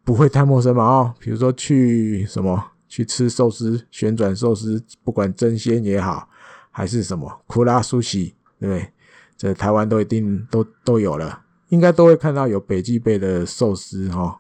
[0.03, 0.83] 不会太陌生吧？
[0.83, 6.29] 哦，比如说去什么去吃寿司，旋转寿司，不管真鲜也好，
[6.71, 8.89] 还是什么库拉苏西，对不对？
[9.37, 14.39] 这台湾都一定都都有了，应该都会看到有北极贝的寿司哈。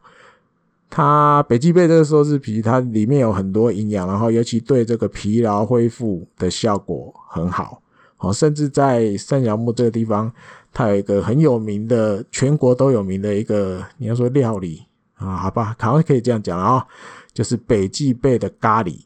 [0.88, 7.82] 它北极贝这个寿司皮，它里面有很多营养，然后尤其对这个疲劳恢复的效果很好。
[8.18, 10.32] 哦，甚至在三角木这个地方。
[10.72, 14.83] 它有一个很有名的，全国都有名的一个，你要说料理
[15.14, 16.86] 啊，好吧，好像可以这样讲了啊、哦，
[17.32, 19.00] 就是北极贝的咖喱，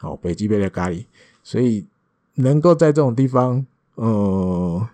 [0.00, 1.04] 哦，北极贝的咖喱，
[1.42, 1.86] 所以
[2.34, 4.88] 能够在这种地方，呃，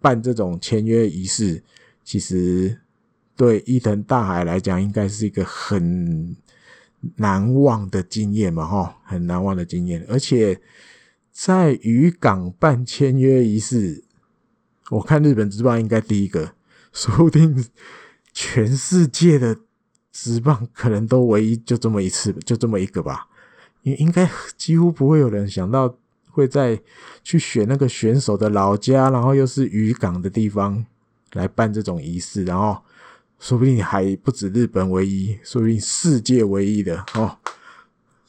[0.00, 1.62] 办这种签约仪式，
[2.04, 2.80] 其实
[3.36, 6.36] 对伊藤大海来讲，应该是一个很
[7.16, 10.60] 难忘的经验嘛，哈，很难忘的经验，而且
[11.30, 14.02] 在渔港办签约仪式。
[14.90, 16.52] 我看日本职棒应该第一个，
[16.92, 17.66] 说不定
[18.32, 19.58] 全世界的
[20.18, 23.28] 职棒可能都唯一就这么一次，就这么一个吧。
[23.82, 24.26] 应应该
[24.56, 25.94] 几乎不会有人想到
[26.30, 26.80] 会在
[27.22, 30.86] 去选那个选手的老家，然后又是渔港的地方
[31.34, 32.78] 来办这种仪式，然后
[33.38, 37.36] 说不定还不止日本唯一，说不定世界唯一的哦。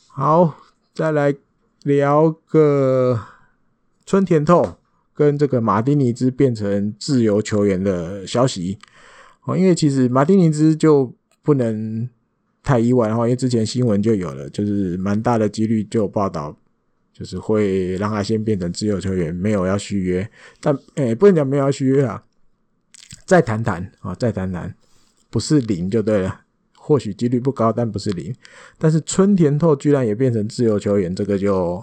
[0.08, 0.56] 好，
[0.94, 1.34] 再来
[1.84, 3.20] 聊个
[4.06, 4.76] 春田透。
[5.14, 8.78] 跟这个马丁尼兹变成自由球员的消息，
[9.46, 11.12] 哦，因为其实马丁尼兹就
[11.48, 12.10] 不能
[12.62, 16.54] 太意外的话，因为之前新闻就有了，就是蛮大的几率就有报道，
[17.14, 20.30] 就是会让他先变成自由球员，没有要续约，
[20.60, 22.22] 但诶、不能讲没有要续约啊，
[23.24, 24.76] 再谈谈啊，再谈谈，
[25.30, 26.42] 不是零就对了，
[26.76, 28.36] 或许几率不高，但不是零，
[28.78, 31.82] 但是春田透居然也变成自由球员，这个就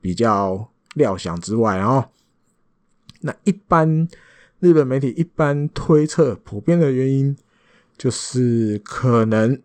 [0.00, 2.08] 比较料想之外，哦。
[3.20, 4.08] 那一般
[4.58, 7.36] 日本媒体一般推测，普遍的原因
[7.98, 9.60] 就是可能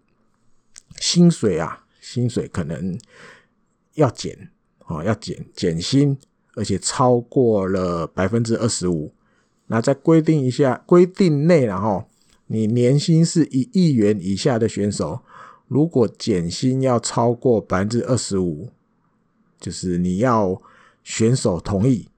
[0.99, 2.99] 薪水啊，薪水可能
[3.93, 4.49] 要减
[4.87, 6.17] 哦，要减减薪，
[6.55, 9.13] 而且超过了百分之二十五。
[9.67, 12.09] 那再规定一下规定内，然后
[12.47, 15.21] 你年薪是一亿元以下的选手，
[15.67, 18.69] 如果减薪要超过百分之二十五，
[19.59, 20.61] 就是你要
[21.03, 22.09] 选手同意。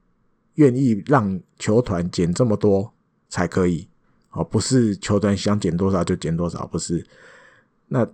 [0.54, 2.94] 愿意让球团减这么多
[3.28, 3.88] 才可以，
[4.36, 7.04] 哦，不是球团想减多少就减多少，不是。
[7.88, 8.06] 那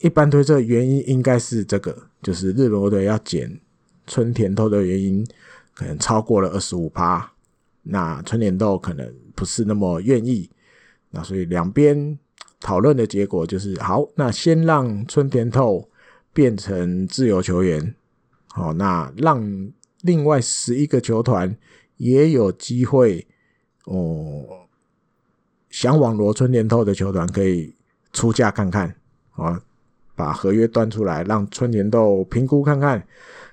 [0.00, 3.60] 一般推测原因应该是这个，就是日本火腿要减
[4.06, 5.26] 春田透的原因，
[5.74, 7.32] 可能超过了二十五趴。
[7.82, 10.50] 那春田透可能不是那么愿意，
[11.10, 12.18] 那所以两边
[12.60, 15.88] 讨论的结果就是，好，那先让春田透
[16.32, 17.94] 变成自由球员，
[18.48, 21.56] 好，那让另外十一个球团。
[22.00, 23.26] 也有机会
[23.84, 24.66] 哦，
[25.70, 27.74] 想网罗春田透的球团可以
[28.12, 28.94] 出价看看
[29.32, 29.60] 啊，
[30.14, 33.02] 把合约端出来，让春田豆评估看看，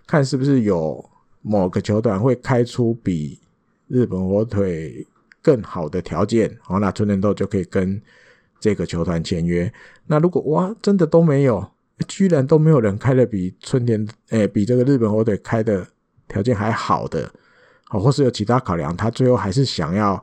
[0.05, 1.09] 看是不是有
[1.41, 3.39] 某个球团会开出比
[3.87, 5.05] 日本火腿
[5.41, 8.01] 更好的条件，好，那春田豆就可以跟
[8.59, 9.71] 这个球团签约。
[10.07, 11.65] 那如果哇，真的都没有，
[12.07, 15.87] 居然都没有人开的比春田，诶，比这个日本火腿开的
[16.27, 17.31] 条件还好的。
[17.85, 20.21] 好，或是有其他考量，他最后还是想要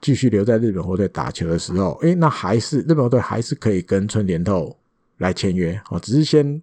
[0.00, 4.76] 继续留在日本火腿打球的时候，诶，那还是日本火腿还是可以跟春田透
[5.18, 6.62] 来签约，哦，只是先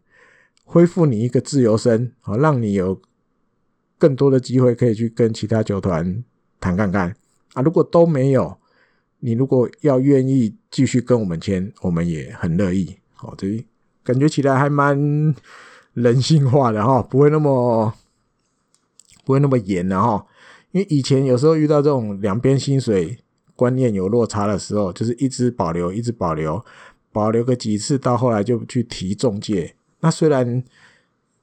[0.63, 3.01] 恢复你一个自由身，哦，让你有
[3.97, 6.23] 更多的机会可以去跟其他球团
[6.59, 7.15] 谈看看
[7.53, 7.61] 啊。
[7.61, 8.57] 如果都没有，
[9.19, 12.95] 你如果要愿意继续跟我们签，我们也很乐意。
[13.21, 13.65] 哦，这
[14.03, 15.35] 感觉起来还蛮
[15.93, 17.93] 人性化的哈，不会那么
[19.23, 20.25] 不会那么严的哈。
[20.71, 23.17] 因为以前有时候遇到这种两边薪水
[23.55, 26.63] 观念有落差的时候，就是一直保留，一直保留，
[27.11, 29.75] 保留个几次，到后来就去提中介。
[29.99, 30.63] 那虽然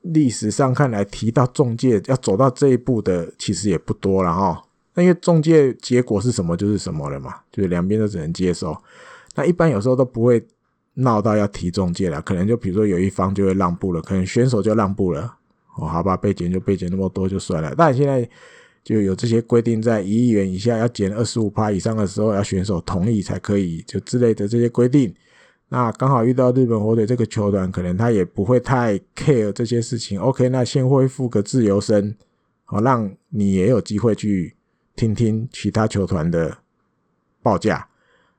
[0.03, 4.62] 历史上看来提到中介要走到这一步的，其实也不多了哈。
[4.94, 8.77] 那因为中介结果是什么就是什么了嘛，就是两边都只能接受。
[9.37, 10.44] 那一般有时候都不会
[10.94, 15.37] 闹到要提中介了，可能就比如说有一方就会让步了，可能选手就让步了。
[15.77, 17.73] 哦，好吧，被减就被减那么多就算了。
[17.77, 18.29] 但现在
[18.82, 25.14] 就有这些规定，在一亿元以下要减二十五趴以上的时候，要选手同意才可以，就之类的这些规定。
[25.68, 30.18] 那刚好遇到日本火腿这个球团，可能他也不会太 care 这些事情。
[30.18, 32.16] OK，那先恢复个自由身，
[32.64, 34.56] 好，让你也有机会去
[34.96, 36.58] 听听其他球团的
[37.42, 37.86] 报价。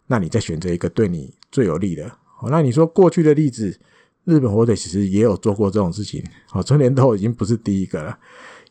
[0.07, 2.11] 那你再选择一个对你最有利的。
[2.25, 3.79] 好，那你说过去的例子，
[4.25, 6.21] 日本火腿其实也有做过这种事情。
[6.47, 8.19] 好，春田斗已经不是第一个了。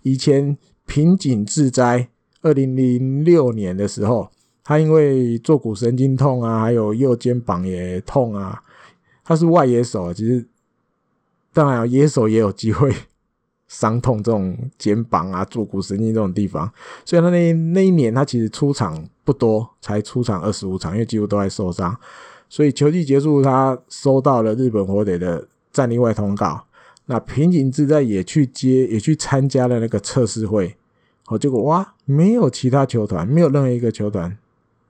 [0.02, 0.54] 以前
[0.90, 2.08] 平井智哉，
[2.42, 4.28] 二零零六年的时候，
[4.64, 8.60] 他因为坐骨神经痛啊，还有右肩膀也痛啊，
[9.22, 10.44] 他是外野手，其实
[11.52, 12.92] 当然野手也有机会
[13.68, 16.68] 伤痛这种肩膀啊、坐骨神经这种地方，
[17.04, 21.96] 所以他那那一年他其实出场不多，才出场二十五场，因为几乎都在受伤，
[22.48, 26.64] 所以球季结束，他收到了日本火腿的战力外通告，
[27.06, 30.74] 那平井智哉也去接，也去参加了那个测试会。
[31.30, 34.36] 哦，结果哇，没有其他球团，没有任何一个球团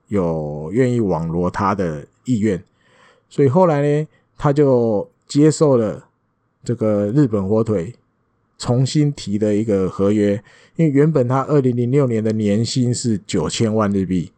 [0.07, 2.63] 有愿意网罗他的意愿，
[3.29, 4.07] 所以后来呢，
[4.39, 6.07] 他就接受了
[6.63, 7.93] 这个日本火腿
[8.57, 10.43] 重新提的一个合约，
[10.77, 14.33] 因为原本他二零零六年的年薪是九千万日币，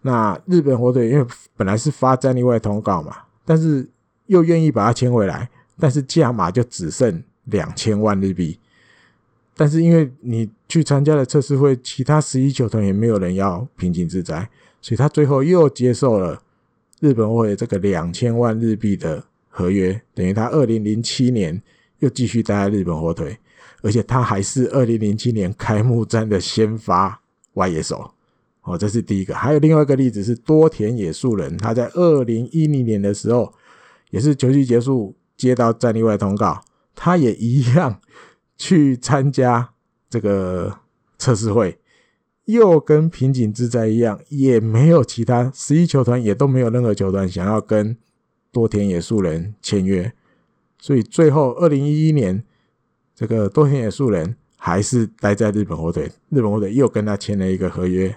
[0.00, 1.26] 那日本火腿因为
[1.58, 3.86] 本来是发战力外通告嘛，但是
[4.28, 8.58] 又愿意把他签回来，但是价码就只剩两千万日币。
[9.56, 14.50] 但是因为你去参加了测试会，其他十一球团也没有人要平井自哉，
[14.82, 16.42] 所以他最后又接受了
[16.98, 21.62] 日本火腿这个两千万日币的合约，等于他二零零七年
[22.00, 23.38] 又继续待在日本火腿，
[23.82, 27.20] 而且他还是二零零七年开幕战的先发
[27.52, 28.10] 外野手。
[28.62, 29.32] 哦，这是第一个。
[29.32, 33.54] 还有另外一个例子是多田野树人，他在二零一零年的时候，
[34.10, 36.60] 也是球季结束接到战力外通告，
[36.96, 38.00] 他也一样。
[38.56, 39.70] 去参加
[40.14, 40.78] 这个
[41.18, 41.76] 测试会，
[42.44, 47.96] 又跟平井之灾一样，也没有其他十一球团，也都没有任何球团想要跟
[48.52, 50.12] 多田野树人签约，
[50.78, 52.44] 所以最后二零一一年，
[53.12, 58.14] 这个多田野树人还是待在日本火腿，日本火腿又跟他签了一个合约，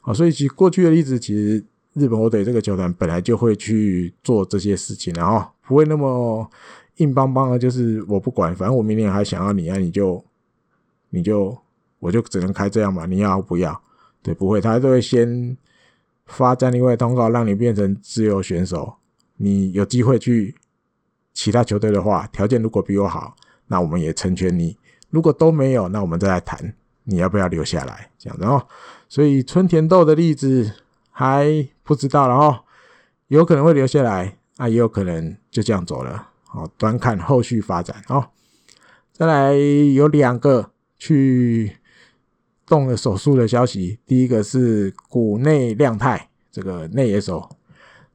[0.00, 6.50] 啊，所以其过去的例子，其实日本火腿这个球团本来就会去做这些事情，然后不会那么。
[6.98, 10.24] 硬邦邦的，就是我不管，反正我明年还想要你啊，你就，
[11.14, 11.56] 你就，
[12.00, 13.80] 我就只能开这样吧，你要不要？
[14.20, 15.56] 对，不会，他都会先
[16.26, 18.94] 发战力外通告，让你变成自由选手。
[19.36, 20.56] 你有机会去
[21.32, 23.36] 其他球队的话，条件如果比我好，
[23.68, 24.76] 那我们也成全你。
[25.10, 26.74] 如果都没有，那我们再来谈
[27.04, 28.66] 你要不要留下来，这样子哦。
[29.08, 30.72] 所以春田豆的例子
[31.10, 32.64] 还不知道了哦，
[33.28, 36.30] 有可能会留下来，啊，也有可能就这样走了。
[36.44, 38.26] 好，端看后续发展哦。
[39.12, 41.76] 再来有两个去
[42.66, 47.48] 动了手术的消息，第一个是谷内亮太这个内野手，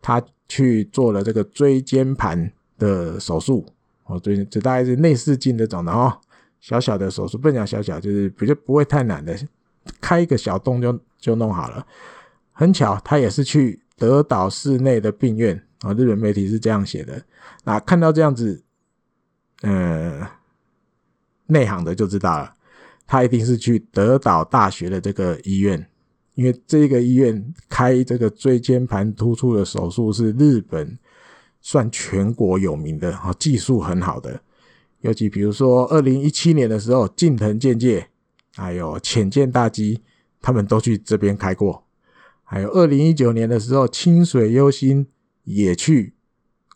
[0.02, 3.66] 他去做了这个椎间盘的手术。
[4.06, 6.20] 哦，椎这大概是内视镜这种的哦，
[6.60, 9.38] 小小的手术，不讲小小，就是比较不会太难的，
[10.02, 11.86] 开一个小洞就就弄好了。
[12.52, 15.64] 很巧，他也是去德岛市内的病院。
[15.82, 17.24] 啊，日本媒体是这样写的。
[17.64, 18.62] 那看到这样子，
[19.62, 20.28] 呃，
[21.46, 22.54] 内行的就知道了，
[23.10, 25.84] 他一定是去德岛大学的这个医院，
[26.36, 30.96] 因为这个医院开这个椎间盘突出的手术是日本
[31.60, 34.40] 算全国有名的，啊，技术很好的。
[35.02, 38.08] 尤其比如说，二零一七年的时候，近藤健介
[38.56, 40.02] 还有浅见大基，
[40.40, 41.84] 他们都去这边开过。
[42.44, 45.08] 还有二零一九年的时候，清水优心。
[45.46, 46.14] 也去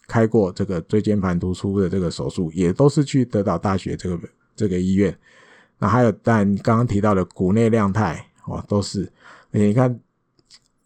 [0.08, 4.20] 开过这个椎间盘突出的这个手术，也都是去德岛大学这个
[4.56, 5.16] 这个医院。
[5.84, 9.12] 那还有，但刚刚提到的谷内亮太哦，都是。
[9.52, 10.00] 你看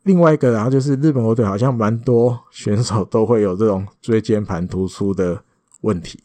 [0.01, 5.43] 另外一个，然后就是日本火腿好像蛮多选手都会有这种椎间盘突出的
[5.81, 6.19] 问题。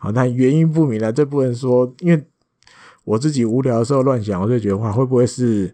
[0.00, 2.26] 好，但原因不明了，这不能说，因为
[3.04, 5.72] 我自己无聊的时候乱想，我就觉得话会不会是，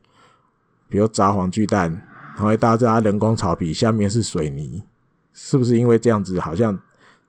[0.90, 1.90] 比如砸黄巨蛋，
[2.36, 4.82] 然后大家人工草皮下面是水泥。
[5.32, 6.78] 是不是因为这样子，好像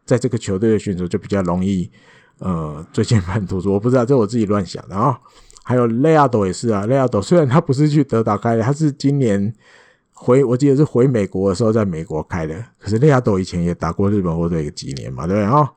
[0.03, 1.89] 在这个球队的选手就比较容易，
[2.43, 3.71] 呃，椎间盘突出？
[3.71, 5.17] 我不知道，这我自己乱想的啊。
[5.63, 9.53] 还有雷亚斗也是啊，雷亚斗虽然他不是去德岛开的，他是今年
[10.11, 12.53] 回，我记得是回美国的时候在美国开的。
[12.77, 15.71] 可是雷亚斗以前也打过日本火腿几年嘛，对不对啊？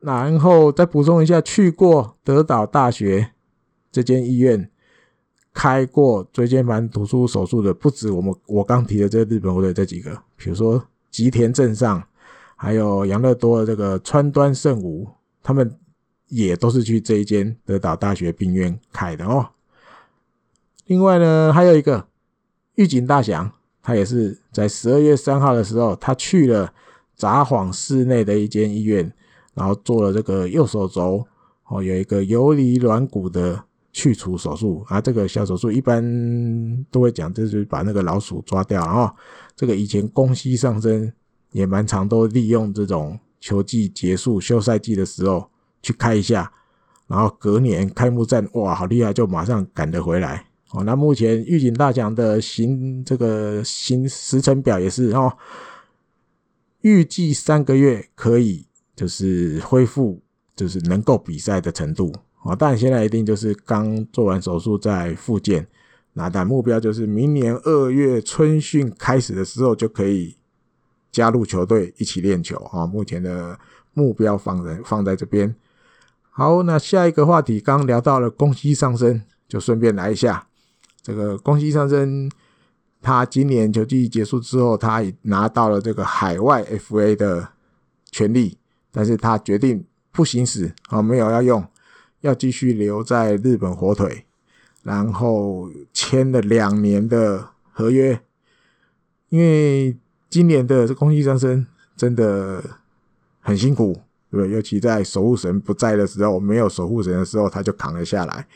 [0.00, 3.30] 然后再补充一下，去过德岛大学
[3.90, 4.68] 这间医院
[5.54, 12.02] 开过椎间盘突出手术的，不止我们我刚提的这日本火腿这几个，比如说吉田正上，
[12.56, 15.08] 还有杨乐多的这个川端圣吾，
[15.42, 15.74] 他们。
[16.34, 19.50] 也都是去这一间德岛大学病院开的哦。
[20.86, 22.08] 另外呢，还有一个
[22.74, 26.72] 狱警大祥，他也是在十二月三号的时候，他去了
[27.14, 29.12] 札幌市内的一间医院，
[29.54, 31.24] 然后做了这个右手肘
[31.68, 35.00] 哦，有一个游离软骨的去除手术啊。
[35.00, 38.84] 这个小手术一般都会讲，就是把那个老鼠抓掉。
[38.84, 39.08] 然后
[39.54, 41.12] 这个以前宫西上身
[41.52, 45.48] 也蛮常都利用这种球季结束休赛季的时候。
[45.84, 46.50] 去开一下，
[47.06, 50.82] 然后隔年开幕战，哇，好厉害，就马上赶得回来哦。
[50.84, 55.36] 那目前预警大奖的行这个行时程表也是哦，
[56.80, 58.66] 预计三个月可以
[58.96, 60.22] 就是恢复，
[60.56, 62.10] 就是能够比赛的程度
[62.42, 62.56] 啊。
[62.56, 65.66] 但现在一定就是刚做完手术在复健，
[66.14, 70.34] 那但目标就是明年二月春训开始的时候就可以
[71.12, 72.86] 加入球队一起练球啊。
[72.86, 73.58] 目前的
[73.92, 75.54] 目标放在放在这边。
[76.36, 80.48] 好，那下一个话题刚聊到了宫西上升，就顺便来一下
[81.00, 82.28] 这个宫西上升。
[83.00, 87.50] 他今年球季结束之后，他也拿到了这个海外 FA 的
[88.10, 88.58] 权利，
[88.90, 91.64] 但是他决定不行使啊，没有要用，
[92.22, 94.26] 要继续留在日本火腿，
[94.82, 98.20] 然后签了两年的合约。
[99.28, 99.96] 因为
[100.28, 101.64] 今年的这宫西上升
[101.96, 102.60] 真的
[103.38, 104.00] 很辛苦。
[104.34, 108.46] 对，尤其在守护神不在的时候，没有守护神的时候，他就扛了下来。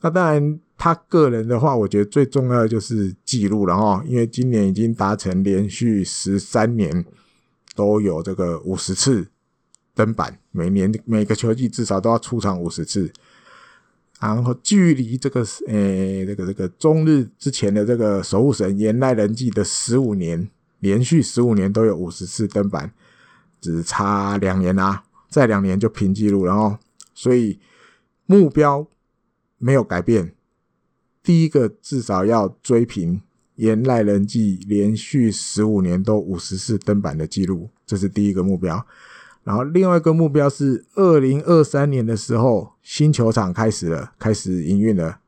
[0.00, 7.04] 那当然，他个人的话，我觉得最重要的就是记录了哈，因为今年已经达成连续十三年
[7.74, 9.28] 都有这个五十次
[9.94, 13.12] 登板，每年每个球季至少都要出场五十次。
[14.20, 20.48] 然后距离这个诶，这个这个中日之前的这个守护神岩濑人纪的十五年，
[20.80, 22.92] 连续十五年都有五十次登板，
[23.60, 25.02] 只差两年啊。
[25.28, 26.78] 再两年就平纪录了哦，
[27.12, 27.60] 所以
[28.24, 28.88] 目标
[29.58, 30.34] 没有改变。
[31.22, 33.20] 第一个至少要追平
[33.56, 38.86] 岩濑人纪连续十五年都五十次登板的记录，这是第一个目标。
[39.44, 45.20] 然后另外一个目标是二零二三年的时候，新球场开始了，开始营运了。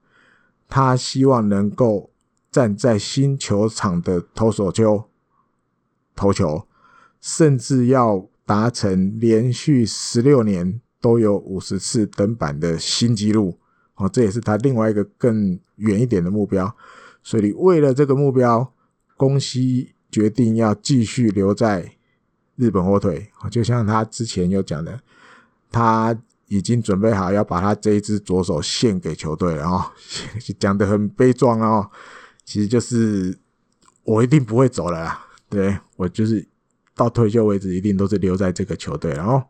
[0.67, 2.11] 他希望能够
[2.51, 5.05] 站在新球场的投手丘
[6.17, 6.67] 投球，
[7.21, 8.30] 甚至要。
[8.51, 13.57] 达成连续十六年都有五十次登板的新纪录
[13.95, 16.75] 哦，这也是他另外一个更远一点的目标。
[17.23, 18.73] 所以为了这个目标，
[19.17, 21.93] 宫西决定要继续留在
[22.57, 23.31] 日本火腿。
[23.53, 25.01] 就像他之前有讲的，
[25.71, 29.93] 他已经准备好要把他这一只左手献给球队了哦，
[30.59, 31.89] 讲得很悲壮哦。
[32.45, 33.39] 其实就是
[34.03, 36.49] 我一定不会走了啦，对，我就是。
[37.01, 39.11] 到退休为止，一定都是留在这个球队。
[39.13, 39.43] 然后，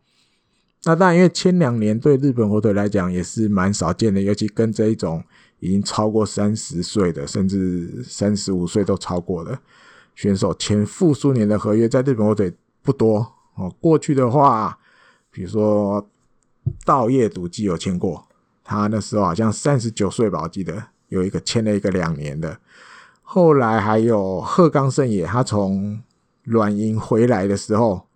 [0.85, 5.21] 那当然，因为签两年对日本火腿来讲也是蛮少见的，尤其跟这一种
[5.59, 9.59] 已经超过三十岁的，甚至三十五岁都超过的
[10.15, 13.69] 选手签复数年的合约，在日本火腿不多哦。
[13.81, 14.79] 过去的话，
[15.33, 16.09] 比如说
[16.85, 18.29] 稻叶笃纪有签过，
[18.63, 22.61] 他那时候好像三十九岁吧，我记得有一个签了一个两年的。
[23.23, 26.01] 后来还有鹤冈胜也，他从
[26.51, 28.09] 软银回来的时候，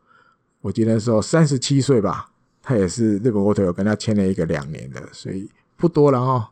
[0.61, 2.29] 我记得那时候三十七岁吧，
[2.61, 6.49] 他也是日本国腿有跟他签了一个两年的，所以不多了哦。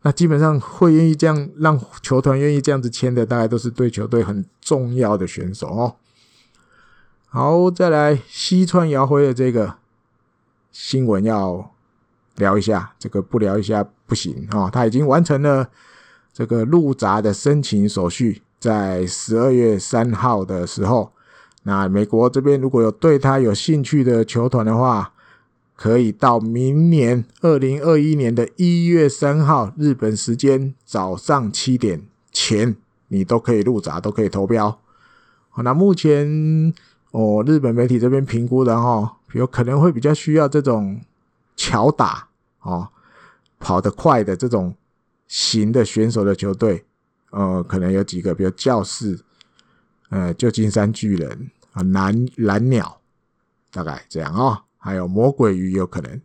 [0.00, 5.96] 那基本上会愿意这样让球团愿意这样子签的，大概都是对球队很重要的选手哦。
[7.26, 9.74] 好，再来西川遥辉的这个
[10.72, 11.70] 新闻要
[12.36, 14.70] 聊一下，这个不聊一下不行哦。
[14.72, 15.68] 他已经完成了
[16.32, 21.12] 这个入闸的申请手续，在十二月三号的时候。
[21.68, 25.12] 那美国这边如果有对他有兴趣的球团的话，
[25.74, 32.76] 可以到明年二零二一年的一月三号日本时间早上七点前，
[33.08, 34.78] 你都可以入闸，都可以投标。
[35.50, 36.72] 好，那目前
[37.10, 41.00] 哦，日本媒体这边评估的哈，有可能会比较需要这种
[41.56, 42.28] 巧打
[42.62, 42.86] 哦，
[43.58, 44.72] 跑得快的这种
[45.26, 46.84] 型的选手的球队，
[47.30, 49.18] 呃，可能有几个，比如教士，
[50.10, 51.50] 呃，旧金山巨人。
[51.76, 53.02] 啊，蓝蓝鸟
[53.70, 56.22] 大概这样哦，还有魔鬼鱼有可能，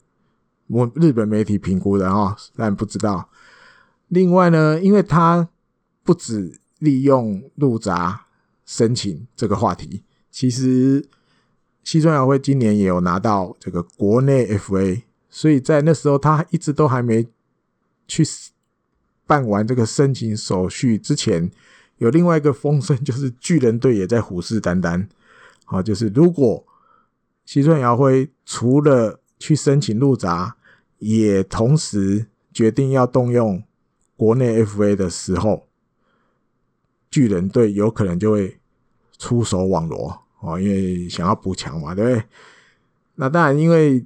[0.67, 3.29] 我日本媒体评估的哦，但不知道。
[4.07, 5.49] 另外呢，因为他
[6.03, 8.27] 不止利用入闸
[8.65, 11.05] 申请这个话题，其实
[11.83, 17.27] 西村遥辉今年也有拿到这个国内 FA，所以在那时候他一直都还没
[18.07, 18.23] 去
[19.27, 21.51] 办完这个申请手续之前，
[21.97, 25.07] 有另外一个风声，就是巨人队也在虎视眈眈。
[25.71, 26.65] 啊，就是如果
[27.45, 30.57] 西村遥辉除了去申请入闸，
[30.99, 33.63] 也同时决定要动用
[34.17, 35.67] 国内 FA 的时候，
[37.09, 38.59] 巨人队有可能就会
[39.17, 42.23] 出手网罗哦，因为想要补强嘛，对不对？
[43.15, 44.05] 那当然，因为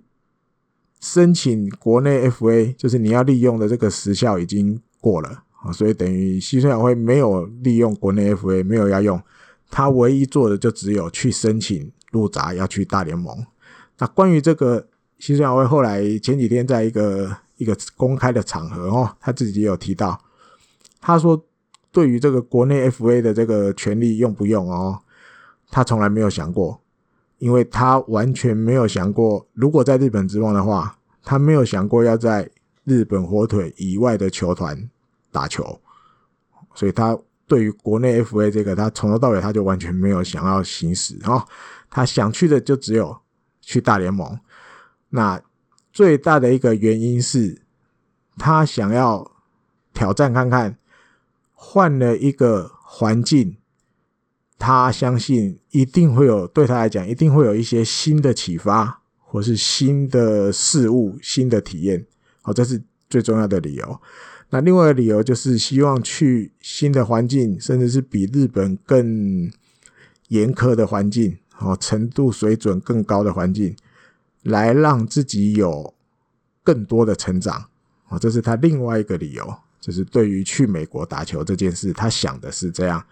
[1.01, 9.21] 申请国内 FA，就是你要利用的这个时效已经过了啊，所以等于西村遥辉没有利用国内 FA，没有要用，
[9.69, 13.45] 他唯一做的就只有去申请入闸，要去大联盟。
[13.97, 14.87] 那关于这个。
[15.17, 20.19] 西村遥辉后来前几天在一个一个公开的场合哦，他自己也有提到，
[20.99, 21.41] 他说
[21.89, 24.99] 对于这个国内 FA 的这个权利用不用哦，
[25.71, 26.81] 他从来没有想过，
[27.37, 32.51] 因为他完全没有想过，如果在日本职棒的话，他没有想过要在
[32.83, 34.89] 日本火腿以外的球团
[35.31, 35.79] 打球，
[36.73, 41.45] 所以他对于国内 FA 这个，他从头到尾他就完全没有想要行使哦，
[41.89, 43.17] 他想去的就只有
[43.61, 44.39] 去大联盟。
[45.09, 45.41] 那
[45.91, 47.61] 最大的一个原因是，
[48.37, 49.31] 他想要
[49.93, 50.77] 挑战看看，
[51.53, 53.57] 换了一个环境，
[54.57, 62.05] 他相信一定会有对他来讲，一定会有一些新的启发，或是新的事物、新的体验。
[62.41, 64.01] 好，这是最重要的理由。
[64.49, 69.51] 那另外一个理由就是希望去新的环境，甚至是比日本更
[70.27, 73.75] 严苛的环境，哦，程度水准更高的环境。
[74.43, 75.91] 来让自己有
[76.63, 77.67] 更多的成长，
[78.09, 83.03] 哦，这是他另外一个理由，就是对于去美国打球这件事，他想的是这样。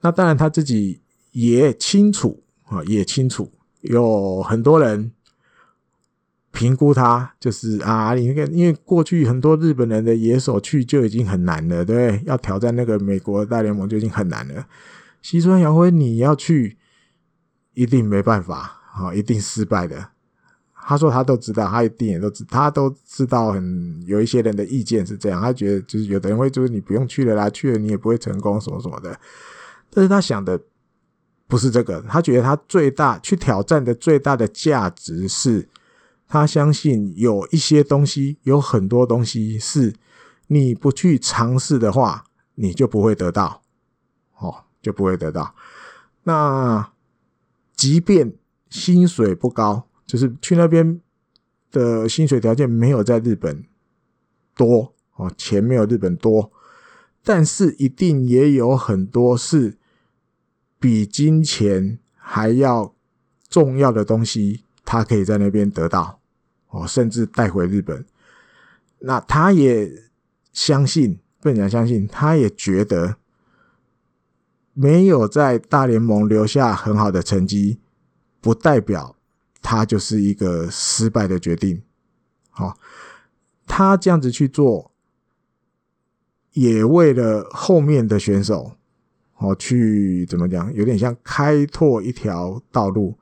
[0.00, 1.02] 那当然他自己
[1.32, 3.52] 也清楚啊，也清楚
[3.82, 5.12] 有很多人
[6.54, 12.22] 评估他，就是啊，你那个，因为过去很多日本人的野手去就已经很难了，对不对？
[12.26, 14.64] 要挑战那个美国大联盟就已经很难了。
[15.20, 16.78] 西村遥辉你要去，
[17.74, 20.10] 一定没办法啊，一定失败的。
[20.86, 29.18] 他说他都知道，他一定也都知，他都知道很有一些人的意见是这样，他觉得就是有的人会就是你不用去了啦，去了你也不会成功什么什么的。
[29.90, 30.60] 但是他想的
[31.48, 35.68] 不是这个，他觉得他最大去挑战的最大的价值是，
[36.28, 39.94] 他相信有一些东西，有很多东西是
[40.48, 43.62] 你不去尝试的话，你就不会得到，
[44.38, 45.54] 哦，就不会得到。
[46.24, 46.92] 那
[47.76, 48.34] 即便
[48.68, 49.88] 薪水不高。
[50.06, 51.00] 就是去那边
[51.72, 53.64] 的薪水条件没有在日本
[54.54, 56.52] 多哦，钱没有日本多，
[57.22, 59.78] 但是一定也有很多是
[60.78, 62.94] 比金钱还要
[63.48, 66.20] 重要的东西，他可以在那边得到
[66.68, 68.04] 哦，甚至带回日本。
[68.98, 69.90] 那他也
[70.52, 73.16] 相信，不能讲相信，他也觉得
[74.72, 77.80] 没有在大联盟留下很好的成绩，
[78.40, 79.16] 不代表。
[79.66, 81.82] 他就是一个失败的决定，
[82.50, 82.76] 好，
[83.66, 84.92] 他这样子去做，
[86.52, 88.72] 也为了后面的选手，
[89.38, 93.16] 哦，去怎么讲，有点像开拓一条道路，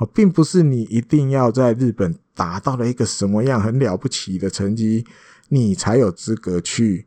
[0.00, 5.06] 哦，并不是你一定要在日本达到了一个什么样很了不起的成绩，
[5.50, 7.06] 你才有资格去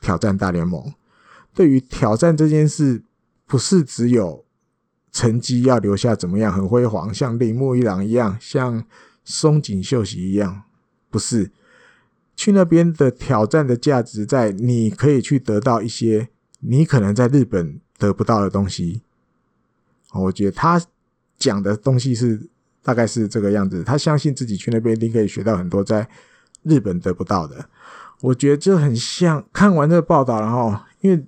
[0.00, 0.94] 挑战大联盟。
[1.52, 3.02] 对于挑战这件事，
[3.46, 4.44] 不是只有。
[5.12, 8.84] 成绩要留下怎么样很辉煌，像铃木一朗一样，像
[9.24, 10.64] 松井秀喜一样，
[11.08, 11.50] 不是
[12.36, 16.28] 去那边的挑战的价值在你可以去得到一些
[16.60, 19.00] 你可能在日本得不到的东西。
[20.12, 20.82] 我觉得他
[21.38, 22.40] 讲的东西是
[22.82, 26.08] 大概是这个样子，他相信自己去那边一定可以学到很多在
[26.62, 27.68] 日本得不到的。
[28.20, 31.24] 我觉得这很像看完这个报道，然后因为。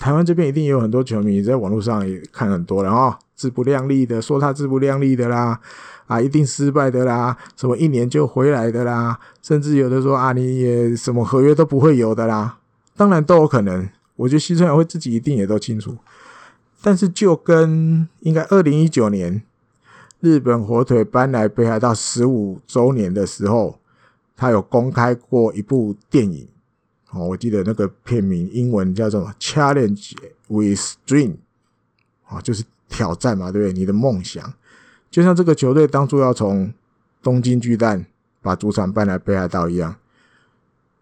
[0.00, 5.58] 台湾这边一定也有很多球迷在网络上也看很多，然后自不量力的说他自不量力的啦，
[6.06, 12.58] 啊，一定失败的啦，什么一年就回来的啦，甚至有的说啊，你也什么合约都不会有的啦，
[12.96, 13.88] 当然都有可能。
[14.14, 15.96] 我觉得西村遥辉自己一定也都清楚，
[16.80, 19.42] 但是就跟应该二零一九年
[20.20, 23.78] 日本火腿搬来北海道十五周年的时候，
[24.36, 26.48] 他有公开过一部电影。
[27.10, 30.16] 哦，我记得那个片名英文叫做 “Challenge
[30.48, 31.36] with Dream”，
[32.26, 33.72] 啊，就是挑战嘛，对不对？
[33.72, 34.54] 你的梦想，
[35.10, 36.72] 就像这个球队当初要从
[37.22, 38.06] 东京巨蛋
[38.42, 39.96] 把主场搬来北海道一样，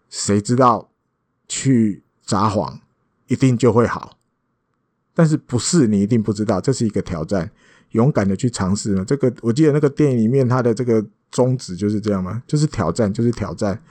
[0.09, 0.89] 谁知道
[1.47, 2.79] 去撒谎，
[3.27, 4.16] 一定就会好。
[5.17, 7.49] 但是不是你一定不知道，这是一个挑战，
[7.93, 9.03] 勇敢的去尝试嘛。
[9.03, 13.81] 这个我记得那个电影里面他的这个宗旨就是这样嘛，就是挑战，就是挑战。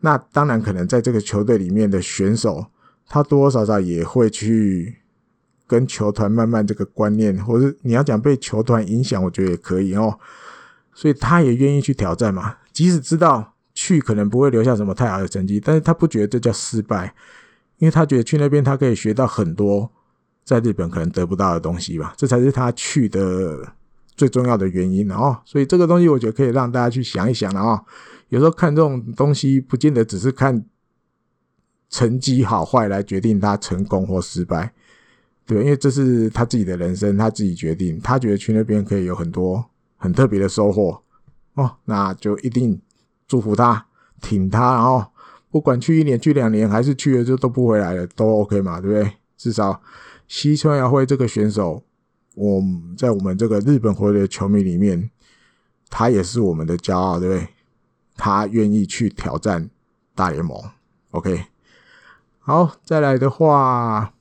[0.00, 2.64] 那当然可能在这个球队里面的选手，
[3.06, 4.96] 他多多少少也会去
[5.66, 10.18] 跟球团慢慢这个观念，或者你要讲被球团影响，我觉得也可以哦。
[10.94, 17.14] 所以他也愿意去挑战嘛，即使知道去可能不会留下什么太好的成绩，但是他不觉得这叫失败，
[17.76, 19.92] 因为他觉得去那边他可以学到很多。
[20.44, 23.72] 在日本可能得不到的东西吧，这才是他去的
[24.16, 25.40] 最重要的原因哦。
[25.44, 27.84] 所以这个东西我觉得可以让大家去想一想了哦。
[28.28, 30.64] 有时候看这种东西，不见得只是看
[31.88, 34.72] 成绩好坏来决定他成功或失败，
[35.46, 38.00] 对，因为这是他自己的人生，他自己决定。
[38.00, 39.64] 他觉得去那边可以有很多
[39.96, 41.02] 很特别的收获
[41.54, 42.80] 哦，那就一定
[43.26, 43.86] 祝福他，
[44.20, 45.04] 挺他，然后
[45.50, 49.12] 不管去一年、去两年，还是去了就都不回来了，都 OK 嘛，对不对？
[49.36, 49.80] 至少。
[50.30, 51.82] 西村遥辉这个选手，
[52.36, 52.62] 我
[52.96, 55.10] 在我们这个日本火腿的球迷里面，
[55.88, 57.48] 他也是我们的骄傲，对不对？
[58.16, 59.68] 他愿意去挑战
[60.14, 60.56] 大联盟
[61.10, 61.46] ，OK。
[62.38, 64.14] 好，再来的话，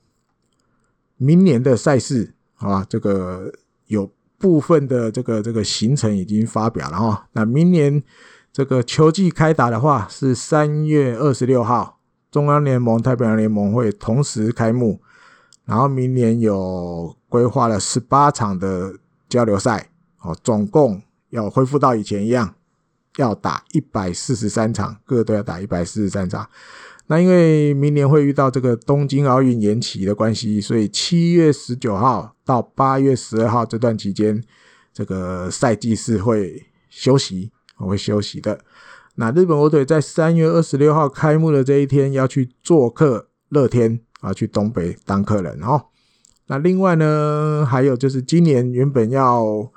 [1.17, 3.53] 明年的赛事啊，这个
[3.85, 7.27] 有部分的这个这个行程已经发表了哈。
[7.33, 8.03] 那明年
[8.51, 11.99] 这个球季开打的话，是三月二十六号，
[12.31, 14.99] 中央联盟、太平洋联盟会同时开幕。
[15.69, 18.91] 然后明年有规划了十八场的
[19.29, 19.91] 交流赛，
[20.23, 20.99] 哦，总共
[21.29, 22.55] 要恢复到以前一样，
[23.17, 26.49] 要打一百四十三场，各队要打一百四十三场。
[27.05, 34.43] 那因为明年会遇到这个东京奥运延期的关系，所以七月十九号到八月十二号这段期间，
[34.91, 38.59] 这个赛季是会休息，我会休息的。
[39.17, 43.99] 那日本火腿在三月二十六号开幕的这一天要去做客乐天。
[44.19, 45.85] 啊，去东北当客人哦。
[46.47, 49.71] 那另外呢，还有就是今年原本要，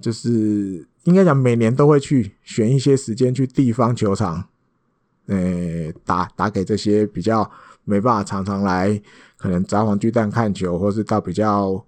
[0.00, 4.48] 就是应该讲每年都会去选一些时间去地方球场，
[5.26, 7.50] 呃，打打给这些比较
[7.84, 9.00] 没办法常常来，
[9.36, 11.84] 可能札幌巨蛋看球，或是到比较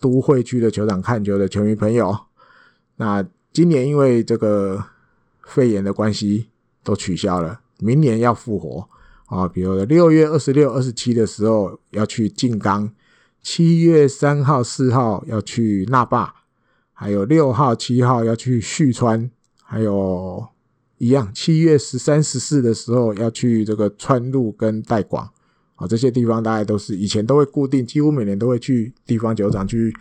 [0.00, 2.16] 都会区的球场看球的球迷朋友。
[2.96, 3.22] 那
[3.52, 4.82] 今年因为这个
[5.44, 6.48] 肺炎的关系，
[6.82, 8.88] 都取消了，明年要复活。
[9.26, 12.88] 啊，比如六月二十六、二十七的时候要去静冈，
[13.42, 16.32] 七月三号、四号要去那霸，
[16.92, 19.28] 还有六号、七号要去旭川，
[19.64, 20.46] 还有
[20.98, 25.28] 一样，七月十三、十四的时候要去这个川路跟代广。
[25.74, 29.92] 啊，这些地方大概都是以前都会固定，几乎每年都会去地方酒厂去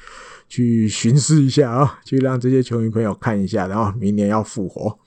[0.47, 4.99] 去巡视一下啊，去让这些球迷朋友看一下，然后明年要复活。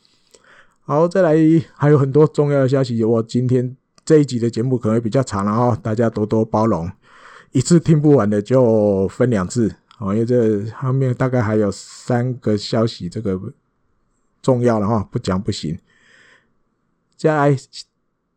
[0.81, 1.37] 好，再来
[1.75, 3.77] 还有很多重要的消息，我今天。
[4.09, 6.91] 这一集的节目可能比较长，然后大家多多包容，
[7.53, 13.39] 一次听不完的就分两次哦，因为这后面大概还有三个消息，这个
[14.41, 15.79] 重要的哈，不讲不行。
[17.19, 17.57] 再来，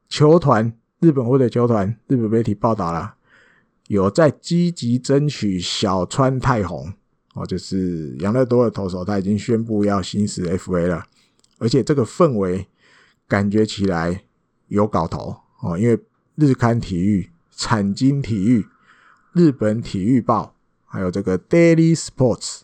[0.09, 3.13] 球团日本或者球团，日本媒体报道了，
[3.87, 6.91] 有在积极争取小川泰弘
[7.33, 11.05] 哦，就是养乐多的投手，他已经宣布要行使 FA 了，
[11.59, 12.67] 而且这个氛围
[13.25, 14.25] 感觉起来
[14.67, 15.37] 有搞头。
[15.61, 15.99] 哦，因为
[16.35, 18.67] 日刊体育、产经体育、
[19.33, 20.53] 日本体育报，
[20.85, 22.61] 还有这个 Daily Sports，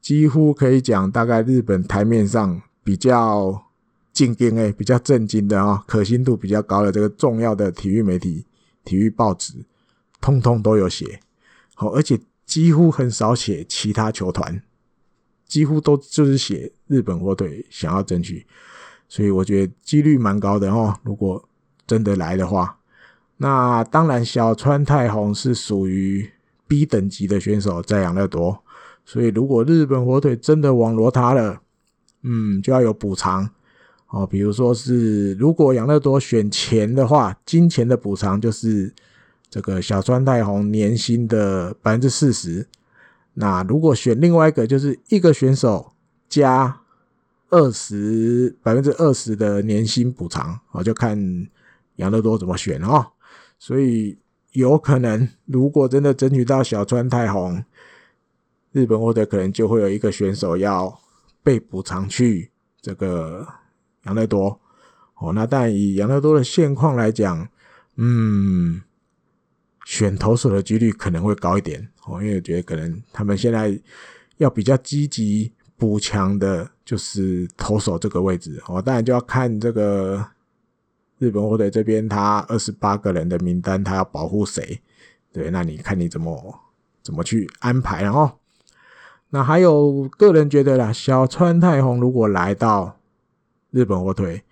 [0.00, 3.66] 几乎可以讲，大概日本台面上比较
[4.12, 8.44] 正经诶，比较正经的啊，可信度比较高的这个重要的体育媒体、
[8.84, 9.64] 体育报纸，
[10.20, 11.20] 通通都有写。
[11.74, 14.62] 好，而且几乎很少写其他球团，
[15.46, 18.46] 几乎都就是写日本火腿想要争取，
[19.08, 20.98] 所以我觉得几率蛮高的哦。
[21.04, 21.48] 如果
[21.86, 22.78] 真的来的话，
[23.36, 26.28] 那当然小川泰弘是属于
[26.66, 28.58] B 等级的选手，在养乐多，
[29.04, 31.60] 所以如果日本火腿真的网罗他了，
[32.22, 33.48] 嗯，就要有补偿
[34.08, 34.26] 哦。
[34.26, 38.92] 比如说是如果养乐多选钱的话，金钱的补偿就是
[39.48, 42.66] 这个小川泰弘年薪的百分之四十。
[43.34, 45.92] 那如果选另外一个，就是一个选手
[46.28, 46.80] 加
[47.50, 51.46] 二十百分之二十的年薪补偿，我就看。
[51.96, 53.12] 养乐多怎么选哦？
[53.58, 54.18] 所以
[54.52, 57.64] 有可能，如果真的争取到小川太红，
[58.72, 61.00] 日本或者可能就会有一个选手要
[61.42, 63.46] 被补偿去这个
[64.04, 64.60] 养乐多
[65.14, 65.32] 哦。
[65.32, 67.48] 那但以养乐多的现况来讲，
[67.96, 68.82] 嗯，
[69.86, 73.78] 选投手的几率可能会高一点哦，因为我觉得可能他们现在
[74.36, 78.82] 要比较积极补强的就是投手这个位置哦。
[78.82, 80.26] 当然就要看这个。
[81.18, 84.80] 日本火腿这边他二十八个人的名单，他要保护谁？
[85.32, 86.60] 对，那你看你怎么
[87.02, 88.02] 怎么去安排？
[88.02, 88.38] 然后，
[89.30, 92.98] 那还有个人觉得啦，小川泰弘如果来到
[93.70, 94.44] 日本火腿，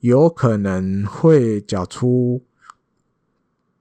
[0.00, 2.42] 有可能会缴出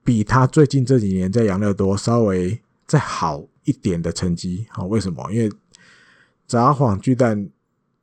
[0.04, 4.68] 比他最近这几年在养乐多稍微再好一点的成绩。
[4.70, 5.32] 好，为什么？
[5.32, 5.52] 因为
[6.48, 7.50] 札幌巨蛋。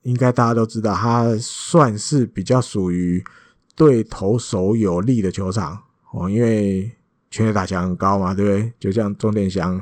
[0.02, 3.24] 应该大家都知道，它算是比较属于
[3.76, 5.78] 对投手有利的球场
[6.10, 6.90] 哦，因为
[7.30, 8.72] 全垒打墙很高嘛，对不对？
[8.80, 9.80] 就像钟殿祥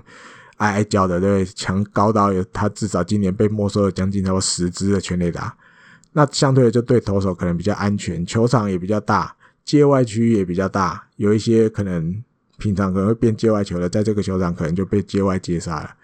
[0.56, 1.44] 爱爱叫的，对不对？
[1.54, 5.56] 墙高到有他至少今年被没收了将近超过十支的全垒打，
[6.12, 12.22] 那相对的就对投手可能比较安全，球场也比较大，界外区域也比较大，有一些可能
[12.58, 15.94] 平常可能会变界外球的，在这个球场可能就被界外接杀了。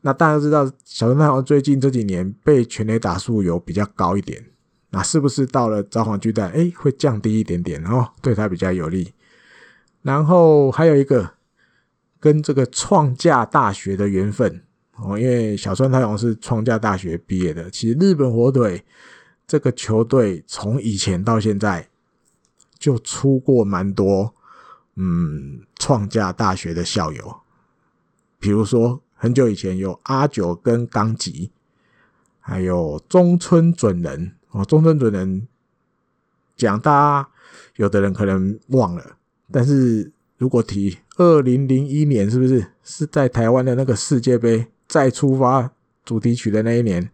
[0.00, 4.42] 那大家知道，小川泰弘最近这几年被全垒打数有比较高一点，
[4.90, 9.14] 那是不是到了札幌巨蛋，哎，会降低一点点，哦对他比较有利？
[10.02, 11.34] 然后还有一个
[12.18, 14.62] 跟这个创价大学的缘分
[14.96, 17.70] 哦，因为小川太郎是创价大学毕业的。
[17.70, 18.84] 其实日本火腿
[19.46, 21.88] 这个球队从以前到现在
[22.78, 24.34] 就出过蛮多
[24.96, 27.40] 嗯创价大学的校友，
[28.38, 29.02] 比如说。
[29.22, 31.52] 很久以前有阿九跟冈吉，
[32.38, 34.64] 还有中村准人哦。
[34.64, 35.46] 中村准人
[36.56, 37.28] 讲，大家
[37.76, 39.16] 有的人可能忘了，
[39.50, 45.70] 但是如果提二零零一年，是不是是在台湾的那个世界杯再出发
[46.04, 47.10] 主题曲的那一年？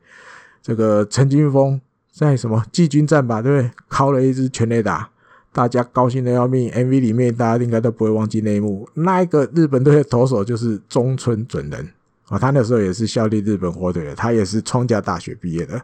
[0.63, 1.81] 这个陈金峰
[2.13, 3.71] 在什么季军战吧，对不对？
[3.91, 5.11] 敲了一支全垒打。
[5.53, 8.87] 大家高兴的要命，MV 里面大家应该都不会忘记那一幕。
[8.93, 11.89] 那一个日本队的投手就是中村准人
[12.29, 15.81] 啊，他那时候也是效力日本火腿的，他也是创价大学毕业的。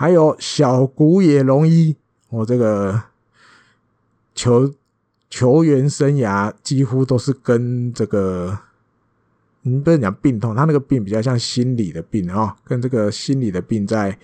[0.00, 1.96] 还有小谷野龙一，
[2.28, 3.02] 我这个
[4.32, 4.72] 球
[5.28, 8.56] 球员生涯几乎都是跟这个，
[9.62, 14.16] 你不能讲病痛，他那个病比较像心理的病啊，跟这个心理的病在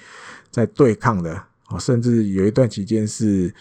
[0.49, 1.35] 在对抗的
[1.71, 3.53] 哦，甚至有一段期间是。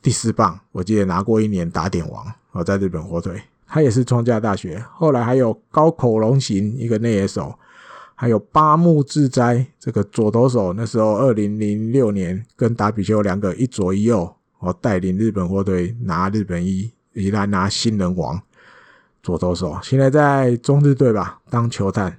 [0.00, 4.78] 第四棒，我记得拿过一年打点王哦，在日本火腿，他也是创价大学。
[4.92, 7.58] 后来还有高口龙行一个内野手，
[8.20, 10.72] 还有八木智哉这个左投手。
[10.72, 18.42] 那时候二零零六年跟达比修两个一左一右哦，带领日本火腿拿日本一，以来拿新人王
[19.22, 19.78] 左投手。
[19.84, 22.18] 现在在中日队吧当球探。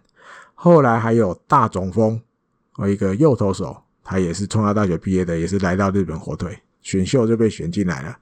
[0.54, 2.22] 后来还有大冢丰
[2.78, 6.58] 哦，一个右投手，他也是创价大学毕业的，也是来到日本火腿。
[6.82, 8.18] 选秀就被选进来了。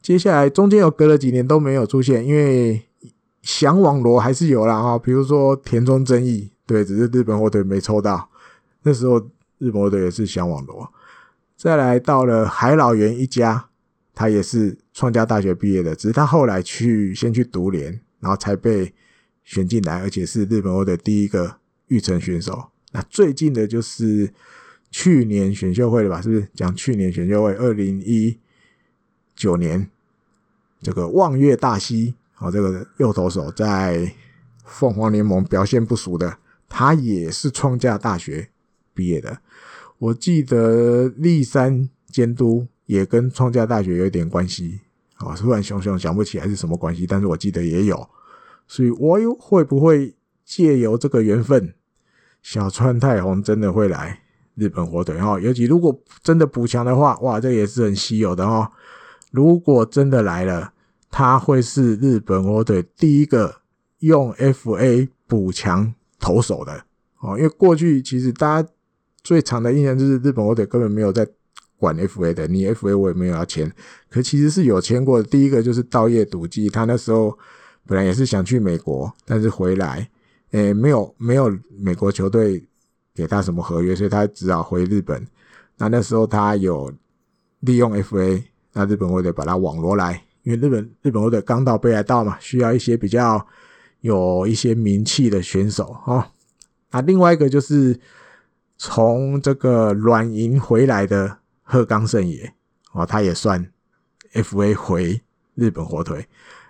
[0.00, 2.82] 接下来中间有隔了几年都没有出现，因为
[3.42, 4.98] 响网罗还是有啦哈。
[4.98, 8.28] 比如说田中正义，对，只是日本火腿没抽到。
[8.82, 9.18] 那时候
[9.58, 10.92] 日本火腿也是响网罗。
[11.56, 13.68] 再来到了海老原一家，
[14.14, 18.92] 他也是创价大学毕业的，只是他后来去先去读联，然后才被
[19.44, 21.56] 选进来，而且是日本火腿第一个
[21.88, 22.70] 育成选手。
[22.92, 24.32] 那最近的就是。
[24.96, 27.52] 去年选秀会的吧，是不是讲去年选秀会？
[27.54, 28.38] 二零一
[29.34, 29.90] 九年，
[30.80, 34.14] 这个望月大西，哦，这个右投手在
[34.64, 36.38] 凤凰联盟表现不俗的，
[36.76, 38.48] 他也是创价大学
[38.92, 39.38] 毕业的。
[39.96, 44.80] 我记得立山监督也跟创价大学有点关系，
[45.14, 48.08] 啊，突然熊熊想不起来是什么关系，但是我记得也有，
[48.66, 51.74] 所以我又会不会借由这个缘分，
[52.42, 54.22] 小川太红真的会来？
[54.56, 58.68] 日本火腿哈，尤其如果真的补强的话，哇，这也是很稀有的哈。
[59.30, 60.72] 如果真的来了，
[61.08, 63.60] 他会是日本火腿第一个
[64.00, 65.94] 用 FA 补强
[66.24, 66.72] 投手的
[67.20, 67.36] 哦。
[67.36, 68.68] 因为过去其实大家
[69.22, 71.28] 最长的印象就是日本火腿根本没有在
[71.76, 73.70] 管 FA 的，你 FA 我也没有要签，
[74.08, 75.28] 可其实是有签过的。
[75.28, 77.38] 第一个就是稻叶笃纪，他那时候
[77.86, 80.08] 本来也是想去美国，但是回来，
[80.52, 82.66] 诶，没有没有美国球队。
[83.16, 85.24] 给他什么合约，所以他只好回日本。
[85.78, 86.92] 那那时候他有
[87.60, 93.46] 利用 FA，那日本火腿把他网罗来，因为日本日本火腿刚到北海道嘛，需要一些比较
[94.04, 96.26] 有一些名气的选手哦。
[96.90, 97.98] 那另外一个就是
[98.76, 102.52] 从这个软银回来的鹤冈胜也
[102.92, 103.66] 哦，他也算
[104.34, 105.22] FA 回
[105.54, 106.26] 日本火腿。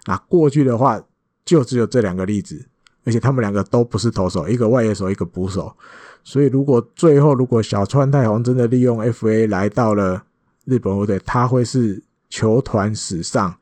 [0.07, 1.03] 那过去的话
[1.45, 2.68] 就只有这两个例子，
[3.05, 5.76] 而且他们两个都不是投手，一个外野手，一个捕手。
[6.22, 10.24] 所以，如果最后如果小川泰弘真的利用 FA 来到了
[10.66, 13.57] 日本火腿，他会是球团史上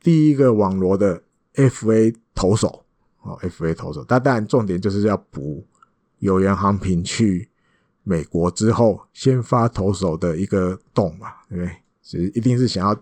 [0.00, 1.22] 第一个网罗的
[1.56, 2.81] FA 投手
[3.22, 4.04] 哦，FA 投手。
[4.06, 5.66] 但当然，重点就是要补
[6.18, 7.48] 有原航平去
[8.02, 11.76] 美国之后先发投手的一个洞嘛，对不对？
[12.00, 12.96] 所以一定是想要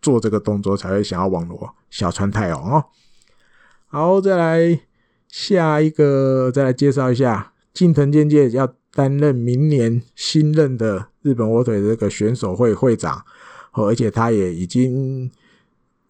[0.00, 2.84] 做这个动作，才会想要网罗小川泰隆哦。
[3.86, 4.80] 好，再来
[5.26, 13.24] 下一个，再来介绍一下近藤健介要担任明年新任的日本火腿这个选手会会长，
[13.72, 15.30] 而且他也已经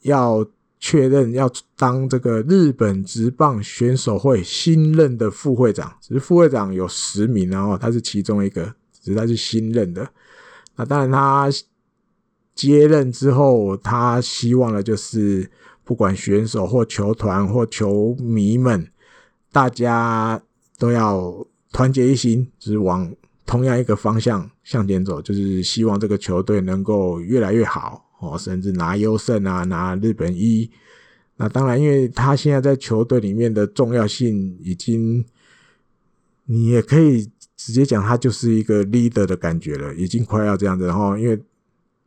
[0.03, 0.47] 要
[0.81, 10.09] 确认要当这个日本职棒选手会新任的副会长，只是副会长有十名，然后他是其中一个，只是他是新任的。
[10.77, 11.49] 那当然，他
[12.55, 15.51] 接任之后，他希望的就是
[15.85, 18.89] 不管选手或球团或球迷们，
[19.51, 20.41] 大家
[20.79, 23.13] 都要团结一心，就是往
[23.47, 30.71] 同样一个方向向前走，就是希望这个球队能够越来越好哦，甚至拿优胜啊，拿日本一。
[31.37, 35.25] 那当然，因为他现在在球队里面的重要性已经，
[36.45, 37.31] 你也可以。
[37.61, 40.87] 直接讲，他就是一个 leader 的感觉了，已经快要这样子。
[40.87, 41.37] 然后，因为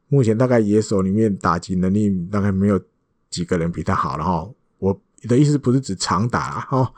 [0.07, 2.81] 目前大概野手里面打击能力大概没有
[3.29, 4.49] 几个人比他好了哈。
[4.79, 6.93] 我的意思不是指长打哈，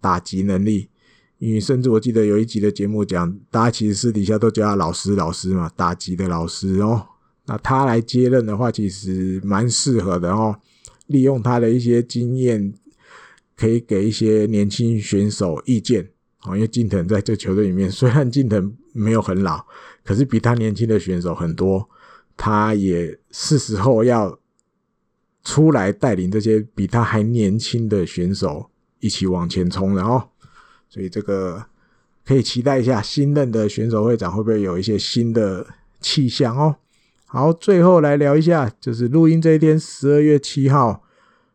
[0.00, 0.88] 打击能力。
[1.38, 7.04] 因为甚至我记得有一集的节目讲，大家其实私底下都叫他老师老师嘛，打击的老师哦。
[7.48, 10.54] 那他来接任的话，其实蛮适合的哦。
[11.06, 12.74] 利用他的一些经验，
[13.56, 16.06] 可以给一些年轻选手意见。
[16.42, 19.64] 哦，因为近藤在这球队里面， 虽然近藤没有很老，
[20.04, 21.88] 可是比他年轻的选手很多，
[22.36, 24.38] 他也是时候要
[25.42, 28.68] 出来带领这些比他还年轻的选手
[29.00, 30.28] 一起往前冲了哦。
[30.90, 31.64] 所以这个
[32.26, 35.66] 可以期待一下新任的选手会长会不会有一些新的
[36.00, 36.76] 气象哦。
[37.28, 41.02] 好，最后来聊一下，就是录音这一天，十二月七号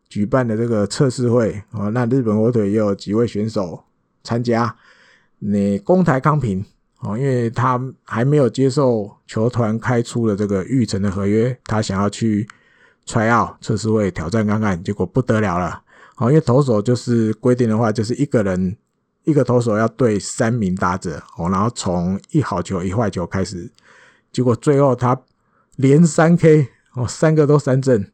[0.08, 1.90] 举办的这个测试会哦。
[1.90, 3.84] 那日本火腿也有几位选手。
[4.26, 4.74] 参加
[5.38, 6.64] 那宫台康平
[7.00, 12.48] 哦，因为他还没有接受球团开出的这个育成的合约，他想要去
[13.04, 15.82] try out 测试会挑战看看，结果不得了了。
[16.16, 18.74] 哦，因为投手就是规定的话，就是一个人
[19.24, 23.70] 一个投手要对三名打者哦，然后从一好球一坏球开始，
[24.32, 25.20] 结果最后他
[25.76, 28.10] 连三 K 哦，三个都三振，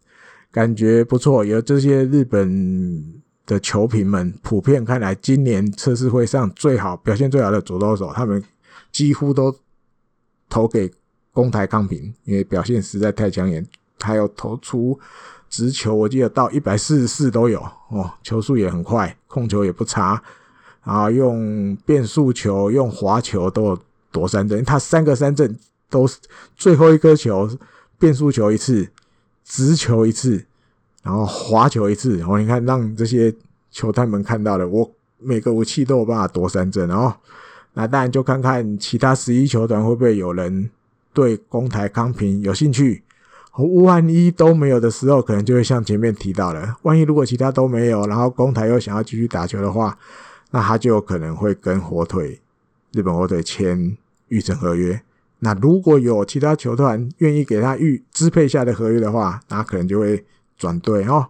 [0.51, 3.21] 感觉不错，有这些日本。
[3.47, 8.41] 的球评们普遍看来，今年测试会上最好表现最好的左投手，他们
[8.93, 9.53] 几乎都
[10.49, 10.89] 投给
[11.33, 13.67] 宫台康平，因为表现实在太抢眼。
[13.99, 14.97] 还有投出
[15.49, 20.23] 直球，我记得到一百四十四都有哦，球速也很快，控球也不差。
[20.85, 23.79] 然后用变速球、用滑球都有
[24.13, 25.59] 夺三振，他三个三振
[25.91, 26.17] 都是
[26.57, 27.51] 最后一颗球，
[27.99, 28.89] 变速球一次，
[29.45, 30.47] 直球一次。
[31.03, 33.35] 然后滑球一次，然后你看让这些
[33.71, 37.11] 球探们看到了，我每个武器都有办法夺三振，然后
[37.73, 40.71] 那当然就看看其他十一球团会不会有人
[41.15, 43.03] 对公台康平有兴趣。
[43.85, 49.99] 万一都没有的时候，可能就会像前面提到的，万一如果其他都没有，然后公台又想要继续打球的话，
[50.51, 52.39] 那他就有可能会跟火腿
[52.93, 53.97] 日本火腿签
[54.29, 55.01] 预成合约。
[55.41, 60.25] 那如果有其他球团愿意给他预支配下的合约的话，那可能就会。
[60.61, 61.27] 转队哦，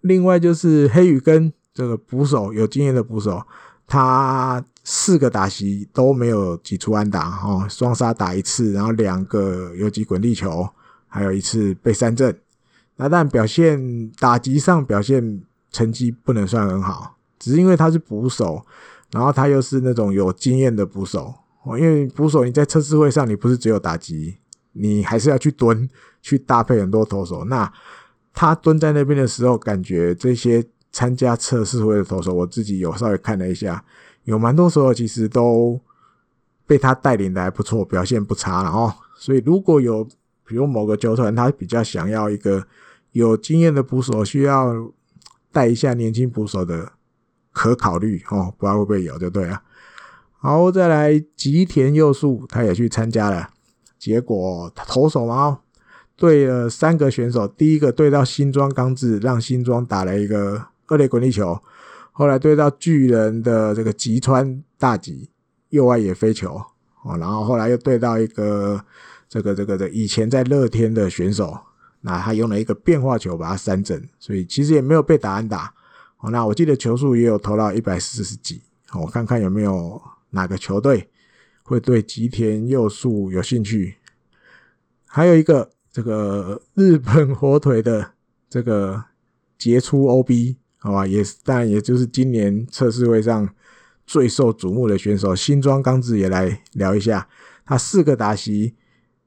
[0.00, 3.40] 另外就是黑羽根这个捕手，有经验的捕手，
[3.86, 10.68] 他四个打席都没有挤出安打哦，双杀打一次，然后两个游击滚地球，
[11.06, 12.36] 还有一次被三振。
[12.96, 18.66] 那但表现打击上表现成绩不能算很好，只是因为他是捕手，
[19.12, 21.32] 然后他又是那种有经验的捕手
[21.64, 24.38] 哦，因为捕手你在测试会上你不是只有打击，
[24.72, 25.88] 你还是要去蹲
[26.20, 27.72] 去搭配很多投手那。
[28.34, 33.84] 他蹲在那边的时候，感觉这些参加测试会的投手，我自己有稍微看了一下，
[34.24, 35.78] 有蛮多时候其实都
[36.66, 38.94] 被他带领的还不错，表现不差了哦。
[39.14, 40.02] 所以如果有
[40.46, 42.66] 比如某个球团，他比较想要一个
[43.10, 44.90] 有经验的捕手，需要
[45.52, 46.92] 带一下年轻捕手的，
[47.52, 49.60] 可考虑哦，不知道会不会有就对了。
[50.44, 53.50] 好，再来吉田佑树，他也去参加了，
[53.96, 55.60] 结果他投手嘛。
[56.16, 61.56] 对了三个选手，第一个对到新庄刚志，让新庄打了一个二垒滚地球。
[62.10, 65.30] 后来对到巨人的这个吉川大吉，
[65.68, 66.60] 右外野飞球
[67.04, 67.16] 哦。
[67.16, 68.84] 然后后来又对到一个
[69.28, 71.56] 这个这个的以前在乐天的选手，
[72.00, 75.72] 那他用了一个变化球把他三振，所以其实也没有被打安打。
[76.18, 78.60] 哦，那我记得球数也有投到一百四十几。
[79.00, 81.08] 我看看有没有哪个球队
[81.62, 83.94] 会对吉田佑树有兴趣。
[85.06, 85.70] 还有一个。
[85.94, 88.12] 这个日本火腿的
[88.48, 89.04] 这个
[89.58, 93.46] 杰出 OB，好吧，也是当然，也就是今年测试会上
[94.06, 97.28] 最受瞩目的选手新庄刚志也来聊一下。
[97.66, 98.74] 他四个打席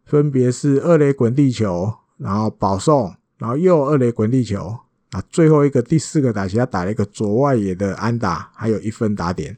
[0.05, 4.75] 分别是二垒滚地球、然后保送，然后又二垒滚地球，
[5.11, 9.55] 啊，最后一个第四个打席他打了一个左外野的安打，还有一分打点，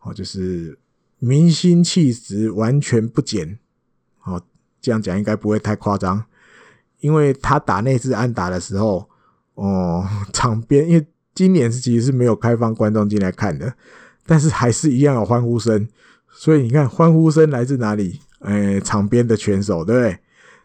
[0.00, 0.78] 哦，就是
[1.18, 3.58] 明星气质完全不减，
[4.24, 4.42] 哦，
[4.80, 6.24] 这样讲应该不会太夸张，
[7.00, 9.08] 因为他打那次安打的时候，
[9.54, 13.74] 哦，场边因为今年是其实是没有开放观众进来看的，
[14.26, 15.88] 但是还是一样有欢呼声，
[16.30, 18.20] 所以你看欢呼声来自哪里？
[18.40, 20.18] 诶，场边的选手，对不对？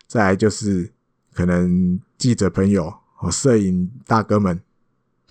[0.08, 0.92] 再来就是。
[1.36, 4.58] 可能记者朋友和摄影大哥们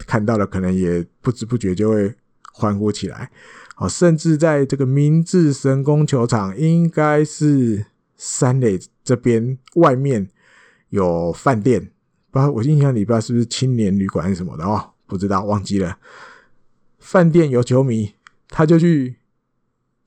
[0.07, 2.15] 看到了，可能也不知不觉就会
[2.53, 3.31] 欢呼起来。
[3.89, 10.28] 甚至在这个明治神宫球场，应该是三垒这边外面
[10.89, 11.91] 有饭店，
[12.30, 15.99] 不知道我印象里不知道是不是青年旅馆还是什么的哦，不知道忘记了。
[16.99, 18.14] 饭店有球迷，
[18.49, 19.16] 他就去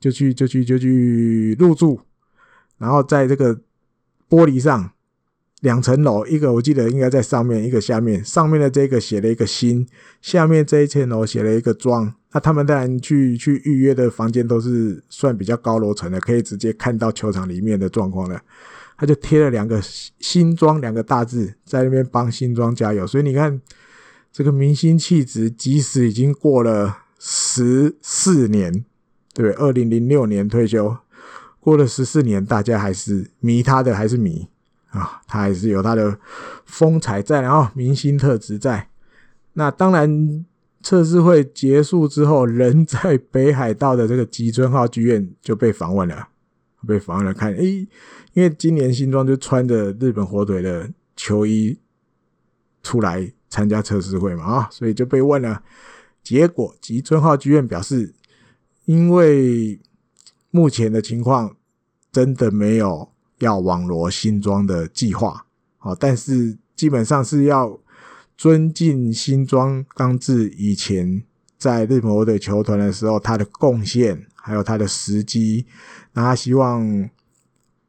[0.00, 2.00] 就去就去就去入住，
[2.78, 3.54] 然后在这个
[4.28, 4.92] 玻璃上。
[5.60, 8.24] 两层楼，一个我记得应该在上面，一个下面。
[8.24, 9.86] 上面的这个写了一个新，
[10.22, 12.14] 下面这一层楼写了一个庄。
[12.32, 18.40] 那他们当然去去预约的房间都是算比较高楼层的，可以直接看到球场里面的状况了。
[18.96, 19.80] 他就贴了两个
[20.20, 23.06] 新庄两个大字，在那边帮新庄加油。
[23.06, 23.60] 所以你看，
[24.32, 28.84] 这个明星气质，即使已经过了十四年，
[29.34, 30.96] 对，二零零六年退休，
[31.58, 34.48] 过了十四年，大家还是迷他的，还是迷。
[34.90, 36.18] 啊，他还是有他的
[36.64, 38.88] 风采在，然后明星特质在。
[39.52, 40.46] 那当然，
[40.82, 46.28] 测试会结束之后，人在北海道的这个吉村号剧院就被访问了，
[46.86, 47.86] 被访问了看，诶、
[48.32, 51.78] 因为今年新装就穿着日本火腿的球衣
[52.82, 55.62] 出来参加测试会嘛，啊，所以就被问了。
[56.22, 58.14] 结果吉村号剧院表示，
[58.84, 59.80] 因为
[60.50, 61.56] 目前的情况
[62.10, 63.10] 真的没有。
[63.38, 65.44] 要网罗新庄的计划，
[65.78, 67.78] 好，但是基本上是要
[68.36, 71.22] 尊敬新庄刚志以前
[71.56, 75.66] 在日本火腿球团的时候他的贡献，还有他的时机，
[76.12, 77.08] 那他希望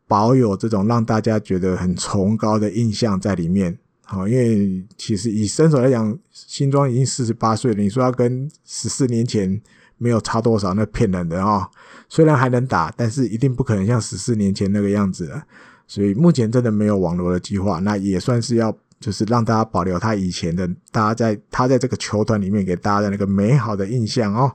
[0.07, 9.61] 保有这种让大家觉得很崇高的印象在里面，好，因为其实以身手来讲，新庄已经四十八岁了，你说要跟十四年前
[9.97, 11.69] 没有差多少，那骗人的啊。
[12.09, 15.41] 虽然还能打，但是一定不可能像十四年前那个样子了。
[15.87, 24.51] 所以目前真的没有网罗的计划，那也算是要就是让大家保留他以前的，大家在他在这个球团里面给大家的那个美好的印象哦。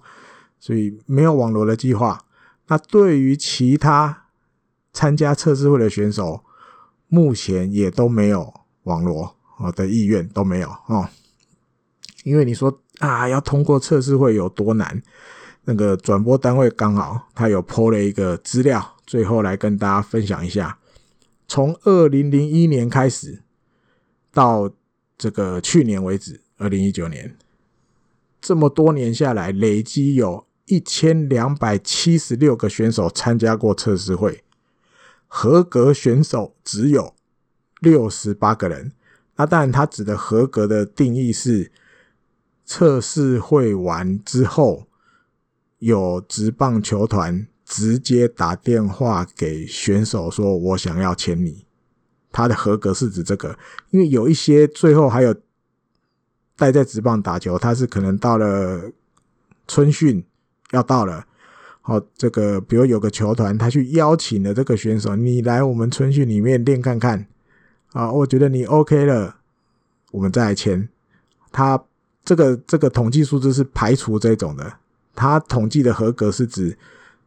[0.59, 2.25] 所以没有网罗的计划。
[2.67, 4.25] 那对于其他
[4.93, 6.43] 参加测试会的选手，
[7.09, 8.53] 目前也都没有
[8.85, 11.09] 网罗哦的意愿都没有哦。
[12.23, 15.03] 因为你说啊，要通过测试会有多难？
[15.67, 20.79] 那个转播单位刚好他有 po 了一个资料，最后来跟大家分享一下。
[21.49, 23.43] 从二零零一年开始
[24.31, 24.71] 到
[25.17, 27.35] 这个去年为止，二零一九年，
[28.43, 34.45] 这么多年下来，累计有一千两百七十六个选手参加过测试会，
[35.27, 37.15] 合格选手只有
[37.81, 38.93] 六十八个人。
[39.37, 41.73] 那当然，他指的合格的定义是
[42.67, 44.87] 测试会完之后。
[45.85, 51.66] 有职棒球团直接打电话给选手说：“我想要签你。”
[52.32, 53.59] 他的合格是指这个，
[53.91, 55.35] 因为有一些最后还有
[56.57, 58.91] 待在职棒打球，他是可能到了
[59.68, 60.24] 春训
[60.70, 61.26] 要到了，
[61.82, 67.26] 好，这个比如有个球团他去邀请了这个选手：“你来我们春训里面练看看。”
[67.93, 69.37] 啊，我觉得你 OK 了，
[70.12, 70.89] 我们再来签。
[71.53, 71.85] 他
[72.24, 74.78] 这个这个统计数字是排除这种的。
[75.15, 76.77] 他统计的合格是指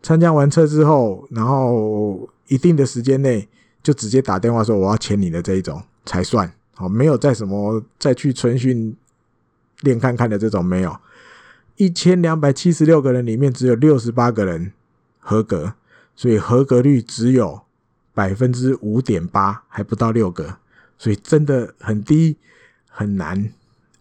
[0.01, 3.47] 参加完测之后，然后一定的时间内
[3.81, 8.95] 就直接打电话说我要签你的这一种才算好，没有再什么再去春训
[9.81, 10.95] 练看看的这种没有。
[11.75, 14.73] 一千两百七十六个人里面只有六十八个人
[15.19, 15.73] 合格，
[16.15, 17.61] 所以合格率只有
[18.13, 20.57] 百分之五点八，还不到六个，
[20.97, 22.37] 所以真的很低，
[22.89, 23.51] 很难，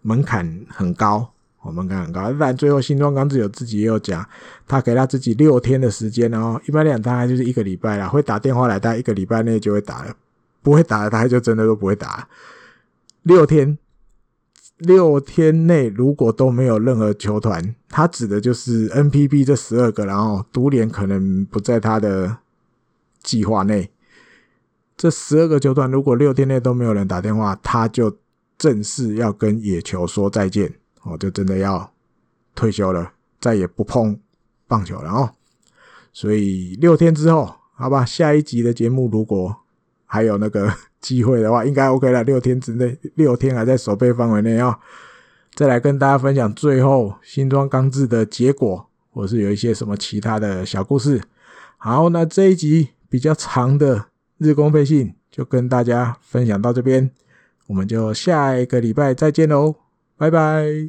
[0.01, 1.33] 门槛很高。
[1.67, 4.27] 我们看很高，但最后新庄刚志有自己也有讲，
[4.67, 10.15] 他给他自己六天的时间，然后一般来讲大概就是一个礼拜啦，会打电话来，大概一个礼拜内就会打了，
[10.63, 12.29] 不会打的他就真的都不会打。
[13.23, 13.77] 六天，
[14.79, 22.39] 六天内如果都没有任何球团，他指的就是 NPB 这十二个，然后独联可能不在他的
[23.23, 23.91] 计划内。
[24.97, 28.17] 这十二个球团如果六天内都没有人打电话，他就
[28.57, 30.73] 正式要跟野球说再见。
[31.09, 31.93] 我就真的要
[32.55, 34.19] 退休了，再也不碰
[34.67, 35.31] 棒球了哦。
[36.13, 39.55] 所以六天之后，好吧，下一集的节目如果
[40.05, 42.25] 还有那个 机会的话，应该 OK 了。
[42.25, 44.79] 六天之内，六天还在守备范围内啊。
[45.55, 51.23] 再来跟大家分享最后新装刚制的结果，或是有一些什么其他的小故事。
[51.79, 54.07] 好，那这一集比较长的
[54.39, 57.11] 日工配信就跟大家分享到这边，
[57.69, 59.77] 我们就下一个礼拜再见喽，
[60.19, 60.89] 拜拜。